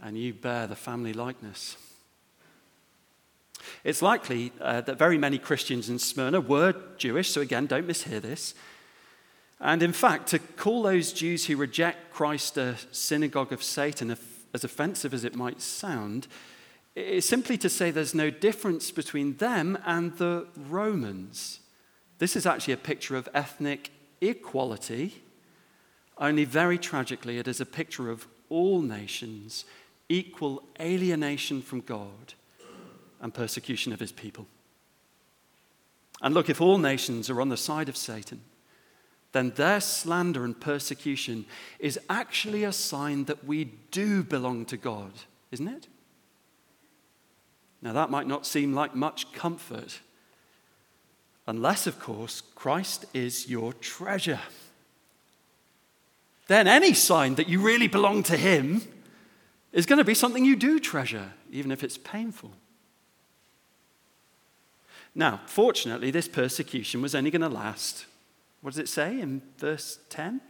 and 0.00 0.18
you 0.18 0.32
bear 0.32 0.66
the 0.66 0.76
family 0.76 1.12
likeness. 1.12 1.76
It's 3.84 4.02
likely 4.02 4.52
uh, 4.60 4.80
that 4.82 4.98
very 4.98 5.18
many 5.18 5.38
Christians 5.38 5.88
in 5.88 5.98
Smyrna 5.98 6.40
were 6.40 6.74
Jewish, 6.98 7.30
so 7.30 7.40
again, 7.40 7.66
don't 7.66 7.86
mishear 7.86 8.20
this. 8.20 8.54
And 9.60 9.82
in 9.82 9.92
fact, 9.92 10.28
to 10.28 10.38
call 10.38 10.82
those 10.82 11.12
Jews 11.12 11.46
who 11.46 11.56
reject 11.56 12.12
Christ 12.12 12.56
a 12.56 12.76
synagogue 12.90 13.52
of 13.52 13.62
Satan, 13.62 14.16
as 14.52 14.64
offensive 14.64 15.14
as 15.14 15.24
it 15.24 15.36
might 15.36 15.60
sound, 15.60 16.26
is 16.94 17.26
simply 17.26 17.56
to 17.58 17.68
say 17.68 17.90
there's 17.90 18.14
no 18.14 18.30
difference 18.30 18.90
between 18.90 19.36
them 19.36 19.78
and 19.84 20.16
the 20.18 20.46
Romans. 20.56 21.60
This 22.18 22.36
is 22.36 22.46
actually 22.46 22.74
a 22.74 22.78
picture 22.78 23.16
of 23.16 23.28
ethnic 23.32 23.90
equality, 24.20 25.22
only 26.18 26.44
very 26.44 26.78
tragically, 26.78 27.38
it 27.38 27.48
is 27.48 27.60
a 27.60 27.66
picture 27.66 28.10
of 28.10 28.26
all 28.48 28.82
nations, 28.82 29.64
equal 30.08 30.62
alienation 30.78 31.62
from 31.62 31.80
God 31.80 32.34
and 33.20 33.32
persecution 33.32 33.92
of 33.92 34.00
his 34.00 34.12
people. 34.12 34.46
And 36.20 36.34
look, 36.34 36.50
if 36.50 36.60
all 36.60 36.78
nations 36.78 37.30
are 37.30 37.40
on 37.40 37.48
the 37.48 37.56
side 37.56 37.88
of 37.88 37.96
Satan, 37.96 38.42
then 39.32 39.50
their 39.56 39.80
slander 39.80 40.44
and 40.44 40.60
persecution 40.60 41.46
is 41.78 41.98
actually 42.10 42.64
a 42.64 42.72
sign 42.72 43.24
that 43.24 43.44
we 43.44 43.64
do 43.90 44.22
belong 44.22 44.66
to 44.66 44.76
God, 44.76 45.12
isn't 45.50 45.68
it? 45.68 45.88
Now, 47.82 47.92
that 47.92 48.10
might 48.10 48.28
not 48.28 48.46
seem 48.46 48.72
like 48.72 48.94
much 48.94 49.32
comfort, 49.32 49.98
unless, 51.48 51.88
of 51.88 51.98
course, 51.98 52.40
Christ 52.54 53.04
is 53.12 53.50
your 53.50 53.72
treasure. 53.72 54.40
Then 56.46 56.68
any 56.68 56.94
sign 56.94 57.34
that 57.34 57.48
you 57.48 57.60
really 57.60 57.88
belong 57.88 58.22
to 58.24 58.36
Him 58.36 58.82
is 59.72 59.86
going 59.86 59.98
to 59.98 60.04
be 60.04 60.14
something 60.14 60.44
you 60.44 60.54
do 60.54 60.78
treasure, 60.78 61.32
even 61.50 61.72
if 61.72 61.82
it's 61.82 61.98
painful. 61.98 62.52
Now, 65.14 65.40
fortunately, 65.46 66.10
this 66.10 66.28
persecution 66.28 67.02
was 67.02 67.14
only 67.14 67.30
going 67.30 67.42
to 67.42 67.48
last, 67.48 68.06
what 68.60 68.70
does 68.70 68.78
it 68.78 68.88
say 68.88 69.20
in 69.20 69.42
verse 69.58 69.98
10? 70.08 70.40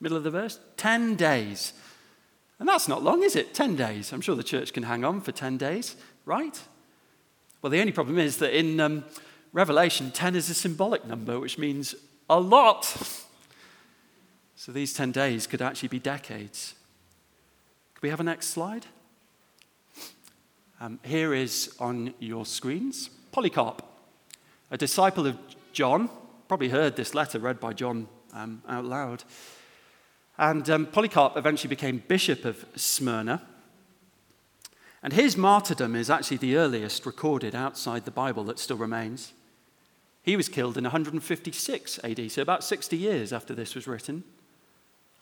Middle 0.00 0.18
of 0.18 0.24
the 0.24 0.30
verse? 0.30 0.58
10 0.76 1.14
days. 1.14 1.72
And 2.58 2.68
that's 2.68 2.88
not 2.88 3.02
long, 3.02 3.22
is 3.22 3.36
it? 3.36 3.54
10 3.54 3.76
days. 3.76 4.12
I'm 4.12 4.20
sure 4.20 4.34
the 4.34 4.42
church 4.42 4.72
can 4.72 4.82
hang 4.82 5.04
on 5.04 5.20
for 5.20 5.32
10 5.32 5.58
days, 5.58 5.96
right? 6.24 6.60
Well, 7.62 7.70
the 7.70 7.80
only 7.80 7.92
problem 7.92 8.18
is 8.18 8.38
that 8.38 8.56
in 8.56 8.80
um, 8.80 9.04
Revelation, 9.52 10.10
10 10.10 10.34
is 10.36 10.50
a 10.50 10.54
symbolic 10.54 11.06
number, 11.06 11.38
which 11.38 11.58
means 11.58 11.94
a 12.28 12.40
lot. 12.40 12.84
So 14.56 14.72
these 14.72 14.92
10 14.92 15.12
days 15.12 15.46
could 15.46 15.62
actually 15.62 15.88
be 15.88 16.00
decades. 16.00 16.74
Could 17.94 18.02
we 18.02 18.10
have 18.10 18.20
a 18.20 18.24
next 18.24 18.48
slide? 18.48 18.86
Um, 20.80 21.00
here 21.02 21.34
is 21.34 21.74
on 21.80 22.14
your 22.20 22.46
screens 22.46 23.10
Polycarp, 23.32 23.82
a 24.70 24.76
disciple 24.76 25.26
of 25.26 25.36
John, 25.72 26.08
probably 26.46 26.68
heard 26.68 26.96
this 26.96 27.14
letter 27.14 27.38
read 27.38 27.60
by 27.60 27.72
John 27.72 28.08
um, 28.32 28.62
out 28.68 28.84
loud. 28.84 29.24
And 30.38 30.70
um, 30.70 30.86
Polycarp 30.86 31.36
eventually 31.36 31.68
became 31.68 32.02
bishop 32.06 32.44
of 32.44 32.64
Smyrna. 32.76 33.42
And 35.02 35.12
his 35.12 35.36
martyrdom 35.36 35.96
is 35.96 36.10
actually 36.10 36.36
the 36.36 36.56
earliest 36.56 37.06
recorded 37.06 37.54
outside 37.54 38.04
the 38.04 38.10
Bible 38.10 38.44
that 38.44 38.58
still 38.58 38.76
remains. 38.76 39.32
He 40.22 40.36
was 40.36 40.48
killed 40.48 40.76
in 40.76 40.84
156 40.84 42.00
AD, 42.04 42.30
so 42.30 42.42
about 42.42 42.62
60 42.62 42.96
years 42.96 43.32
after 43.32 43.54
this 43.54 43.74
was 43.74 43.86
written. 43.86 44.24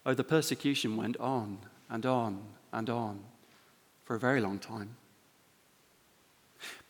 Oh, 0.05 0.15
the 0.15 0.25
persecution 0.25 0.97
went 0.97 1.17
on 1.19 1.59
and 1.89 2.05
on 2.05 2.43
and 2.73 2.91
on 2.91 3.21
for 4.05 4.17
a 4.17 4.21
very 4.21 4.41
long 4.41 4.59
time. 4.59 4.97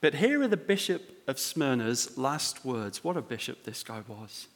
But 0.00 0.14
here 0.14 0.42
are 0.42 0.48
the 0.48 0.56
Bishop 0.56 1.02
of 1.26 1.38
Smyrna's 1.38 2.16
last 2.16 2.64
words. 2.64 3.02
What 3.02 3.16
a 3.16 3.22
bishop 3.22 3.64
this 3.64 3.82
guy 3.82 4.02
was. 4.06 4.46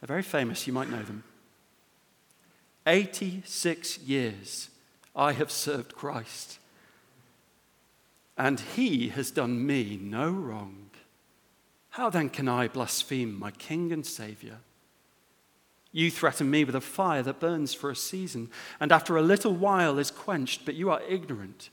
They're 0.00 0.08
very 0.08 0.22
famous, 0.22 0.66
you 0.66 0.72
might 0.72 0.90
know 0.90 1.02
them. 1.02 1.24
86 2.86 3.98
years 3.98 4.70
I 5.14 5.32
have 5.32 5.50
served 5.50 5.94
Christ, 5.94 6.58
and 8.38 8.60
he 8.60 9.08
has 9.08 9.30
done 9.30 9.66
me 9.66 9.98
no 10.00 10.30
wrong. 10.30 10.90
How 11.90 12.10
then 12.10 12.28
can 12.28 12.48
I 12.48 12.68
blaspheme 12.68 13.38
my 13.38 13.50
King 13.50 13.92
and 13.92 14.06
Savior? 14.06 14.58
You 15.90 16.10
threaten 16.10 16.50
me 16.50 16.62
with 16.62 16.74
a 16.74 16.80
fire 16.80 17.22
that 17.22 17.40
burns 17.40 17.72
for 17.72 17.90
a 17.90 17.96
season, 17.96 18.50
and 18.78 18.92
after 18.92 19.16
a 19.16 19.22
little 19.22 19.54
while 19.54 19.98
is 19.98 20.10
quenched, 20.10 20.66
but 20.66 20.74
you 20.74 20.90
are 20.90 21.00
ignorant 21.08 21.70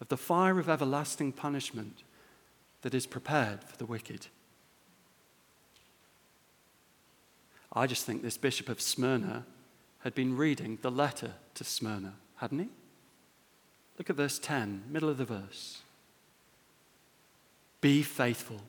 of 0.00 0.08
the 0.08 0.16
fire 0.16 0.58
of 0.58 0.68
everlasting 0.68 1.30
punishment 1.32 2.02
that 2.82 2.92
is 2.92 3.06
prepared 3.06 3.62
for 3.62 3.76
the 3.76 3.86
wicked. 3.86 4.26
I 7.72 7.86
just 7.86 8.04
think 8.04 8.22
this 8.22 8.36
Bishop 8.36 8.68
of 8.68 8.80
Smyrna 8.80 9.46
had 10.04 10.14
been 10.14 10.36
reading 10.36 10.78
the 10.82 10.90
letter 10.90 11.32
to 11.54 11.64
Smyrna, 11.64 12.14
hadn't 12.36 12.58
he? 12.58 12.68
Look 13.98 14.10
at 14.10 14.16
verse 14.16 14.38
10, 14.38 14.84
middle 14.88 15.08
of 15.08 15.18
the 15.18 15.24
verse. 15.24 15.82
Be 17.80 18.02
faithful, 18.02 18.60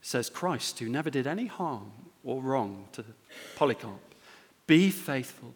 says 0.00 0.28
Christ, 0.28 0.78
who 0.78 0.88
never 0.88 1.10
did 1.10 1.26
any 1.26 1.46
harm 1.46 1.92
or 2.24 2.42
wrong 2.42 2.88
to 2.92 3.04
Polycarp. 3.56 4.14
Be 4.66 4.90
faithful, 4.90 5.54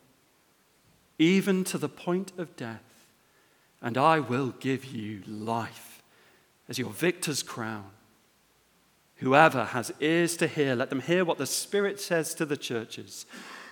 even 1.18 1.64
to 1.64 1.78
the 1.78 1.88
point 1.88 2.32
of 2.38 2.56
death, 2.56 2.82
and 3.80 3.96
I 3.96 4.20
will 4.20 4.54
give 4.58 4.84
you 4.84 5.22
life 5.26 6.02
as 6.68 6.78
your 6.78 6.90
victor's 6.90 7.42
crown. 7.42 7.90
Whoever 9.16 9.66
has 9.66 9.92
ears 10.00 10.36
to 10.38 10.46
hear, 10.46 10.74
let 10.74 10.90
them 10.90 11.00
hear 11.00 11.24
what 11.24 11.38
the 11.38 11.46
Spirit 11.46 12.00
says 12.00 12.34
to 12.34 12.44
the 12.44 12.56
churches. 12.56 13.24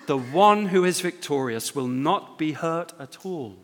The 0.06 0.18
one 0.18 0.66
who 0.66 0.84
is 0.84 1.00
victorious 1.00 1.74
will 1.74 1.86
not 1.86 2.38
be 2.38 2.52
hurt 2.52 2.92
at 2.98 3.24
all 3.24 3.56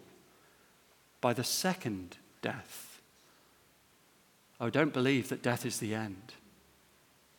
by 1.20 1.32
the 1.32 1.44
second 1.44 2.16
death. 2.40 3.00
Oh, 4.60 4.70
don't 4.70 4.92
believe 4.92 5.28
that 5.28 5.42
death 5.42 5.66
is 5.66 5.78
the 5.78 5.94
end. 5.94 6.34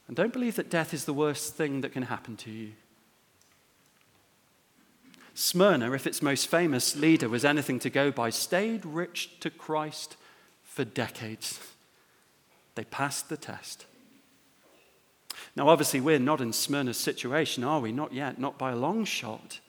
And 0.07 0.15
don't 0.15 0.33
believe 0.33 0.55
that 0.55 0.69
death 0.69 0.93
is 0.93 1.05
the 1.05 1.13
worst 1.13 1.55
thing 1.55 1.81
that 1.81 1.93
can 1.93 2.03
happen 2.03 2.35
to 2.37 2.51
you. 2.51 2.71
Smyrna, 5.33 5.93
if 5.93 6.05
its 6.05 6.21
most 6.21 6.47
famous 6.47 6.95
leader 6.95 7.29
was 7.29 7.45
anything 7.45 7.79
to 7.79 7.89
go 7.89 8.11
by, 8.11 8.29
stayed 8.29 8.85
rich 8.85 9.39
to 9.39 9.49
Christ 9.49 10.17
for 10.63 10.83
decades. 10.83 11.59
They 12.75 12.83
passed 12.83 13.29
the 13.29 13.37
test. 13.37 13.85
Now, 15.55 15.69
obviously, 15.69 16.01
we're 16.01 16.19
not 16.19 16.41
in 16.41 16.53
Smyrna's 16.53 16.97
situation, 16.97 17.63
are 17.63 17.79
we? 17.79 17.91
Not 17.91 18.13
yet, 18.13 18.39
not 18.39 18.57
by 18.57 18.71
a 18.71 18.75
long 18.75 19.05
shot. 19.05 19.59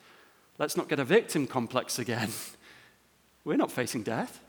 Let's 0.59 0.77
not 0.77 0.87
get 0.89 0.99
a 0.99 1.05
victim 1.05 1.47
complex 1.47 1.99
again. 1.99 2.29
We're 3.45 3.57
not 3.57 3.71
facing 3.71 4.03
death. 4.03 4.39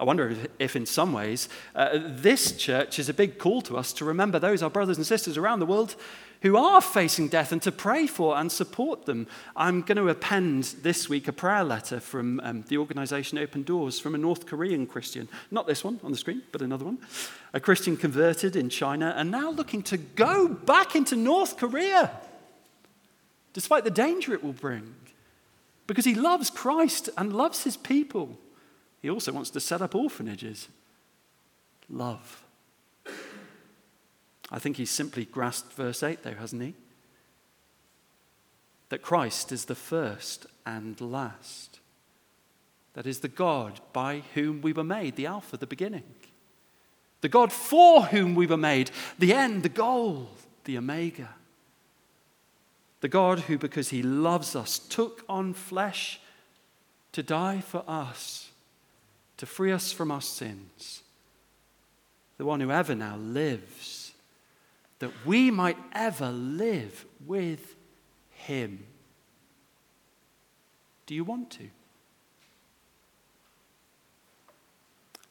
I 0.00 0.04
wonder 0.04 0.34
if, 0.58 0.76
in 0.76 0.86
some 0.86 1.12
ways, 1.12 1.50
uh, 1.74 1.98
this 2.02 2.52
church 2.52 2.98
is 2.98 3.10
a 3.10 3.14
big 3.14 3.38
call 3.38 3.60
to 3.62 3.76
us 3.76 3.92
to 3.94 4.06
remember 4.06 4.38
those, 4.38 4.62
our 4.62 4.70
brothers 4.70 4.96
and 4.96 5.06
sisters 5.06 5.36
around 5.36 5.60
the 5.60 5.66
world, 5.66 5.94
who 6.40 6.56
are 6.56 6.80
facing 6.80 7.28
death 7.28 7.52
and 7.52 7.60
to 7.60 7.70
pray 7.70 8.06
for 8.06 8.34
and 8.38 8.50
support 8.50 9.04
them. 9.04 9.26
I'm 9.54 9.82
going 9.82 9.98
to 9.98 10.08
append 10.08 10.64
this 10.80 11.10
week 11.10 11.28
a 11.28 11.34
prayer 11.34 11.62
letter 11.62 12.00
from 12.00 12.40
um, 12.40 12.64
the 12.68 12.78
organization 12.78 13.36
Open 13.36 13.62
Doors 13.62 14.00
from 14.00 14.14
a 14.14 14.18
North 14.18 14.46
Korean 14.46 14.86
Christian. 14.86 15.28
Not 15.50 15.66
this 15.66 15.84
one 15.84 16.00
on 16.02 16.12
the 16.12 16.16
screen, 16.16 16.40
but 16.50 16.62
another 16.62 16.86
one. 16.86 16.96
A 17.52 17.60
Christian 17.60 17.98
converted 17.98 18.56
in 18.56 18.70
China 18.70 19.12
and 19.18 19.30
now 19.30 19.50
looking 19.50 19.82
to 19.82 19.98
go 19.98 20.48
back 20.48 20.96
into 20.96 21.14
North 21.14 21.58
Korea, 21.58 22.10
despite 23.52 23.84
the 23.84 23.90
danger 23.90 24.32
it 24.32 24.42
will 24.42 24.54
bring, 24.54 24.94
because 25.86 26.06
he 26.06 26.14
loves 26.14 26.48
Christ 26.48 27.10
and 27.18 27.34
loves 27.34 27.64
his 27.64 27.76
people. 27.76 28.38
He 29.00 29.10
also 29.10 29.32
wants 29.32 29.50
to 29.50 29.60
set 29.60 29.82
up 29.82 29.94
orphanages. 29.94 30.68
Love. 31.88 32.44
I 34.50 34.58
think 34.58 34.76
he's 34.76 34.90
simply 34.90 35.24
grasped 35.24 35.72
verse 35.72 36.02
8, 36.02 36.22
though, 36.22 36.34
hasn't 36.34 36.62
he? 36.62 36.74
That 38.90 39.02
Christ 39.02 39.52
is 39.52 39.66
the 39.66 39.74
first 39.74 40.46
and 40.66 41.00
last. 41.00 41.78
That 42.94 43.06
is 43.06 43.20
the 43.20 43.28
God 43.28 43.80
by 43.92 44.22
whom 44.34 44.60
we 44.60 44.72
were 44.72 44.84
made, 44.84 45.16
the 45.16 45.26
Alpha, 45.26 45.56
the 45.56 45.66
beginning. 45.66 46.02
The 47.20 47.28
God 47.28 47.52
for 47.52 48.04
whom 48.06 48.34
we 48.34 48.46
were 48.46 48.56
made, 48.56 48.90
the 49.18 49.32
end, 49.32 49.62
the 49.62 49.68
goal, 49.68 50.30
the 50.64 50.76
Omega. 50.76 51.30
The 53.00 53.08
God 53.08 53.40
who, 53.40 53.56
because 53.56 53.90
he 53.90 54.02
loves 54.02 54.56
us, 54.56 54.78
took 54.78 55.24
on 55.28 55.54
flesh 55.54 56.20
to 57.12 57.22
die 57.22 57.60
for 57.60 57.84
us 57.86 58.49
to 59.40 59.46
free 59.46 59.72
us 59.72 59.90
from 59.90 60.10
our 60.10 60.20
sins, 60.20 61.02
the 62.36 62.44
one 62.44 62.60
who 62.60 62.70
ever 62.70 62.94
now 62.94 63.16
lives, 63.16 64.12
that 64.98 65.10
we 65.24 65.50
might 65.50 65.78
ever 65.94 66.30
live 66.30 67.06
with 67.26 67.74
him. 68.28 68.84
Do 71.06 71.14
you 71.14 71.24
want 71.24 71.50
to? 71.52 71.70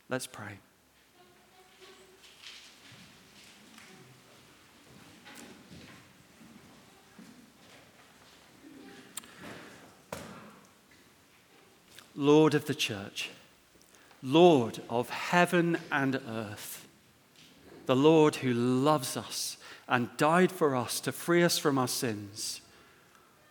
Let's 0.10 0.26
pray. 0.26 0.58
Lord 12.16 12.56
of 12.56 12.66
the 12.66 12.74
church, 12.74 13.30
Lord 14.22 14.82
of 14.90 15.10
heaven 15.10 15.78
and 15.92 16.16
earth, 16.28 16.88
the 17.86 17.96
Lord 17.96 18.38
who 18.38 18.54
loves 18.54 19.16
us 19.16 19.58
and 19.88 20.16
died 20.18 20.52
for 20.52 20.76
us 20.76 21.00
to 21.02 21.12
free 21.12 21.44
us 21.44 21.58
from 21.58 21.78
our 21.78 21.88
sins. 21.88 22.62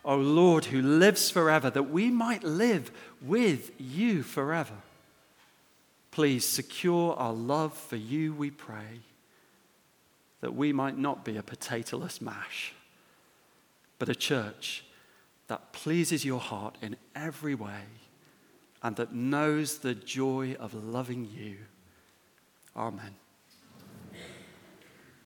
O 0.04 0.16
Lord, 0.16 0.66
who 0.66 0.80
lives 0.80 1.30
forever, 1.30 1.70
that 1.70 1.90
we 1.90 2.10
might 2.10 2.44
live 2.44 2.90
with 3.20 3.72
you 3.78 4.22
forever. 4.22 4.76
Please 6.10 6.44
secure 6.44 7.14
our 7.14 7.32
love 7.32 7.74
for 7.74 7.96
you, 7.96 8.32
we 8.32 8.50
pray, 8.50 9.00
that 10.40 10.54
we 10.54 10.72
might 10.72 10.96
not 10.96 11.24
be 11.24 11.36
a 11.36 11.42
potatoless 11.42 12.20
mash, 12.20 12.74
but 13.98 14.08
a 14.08 14.14
church 14.14 14.84
that 15.48 15.72
pleases 15.72 16.24
your 16.24 16.40
heart 16.40 16.76
in 16.80 16.96
every 17.14 17.54
way 17.54 17.82
and 18.82 18.96
that 18.96 19.14
knows 19.14 19.78
the 19.78 19.94
joy 19.94 20.56
of 20.58 20.74
loving 20.74 21.28
you. 21.32 21.56
Amen. 22.76 23.14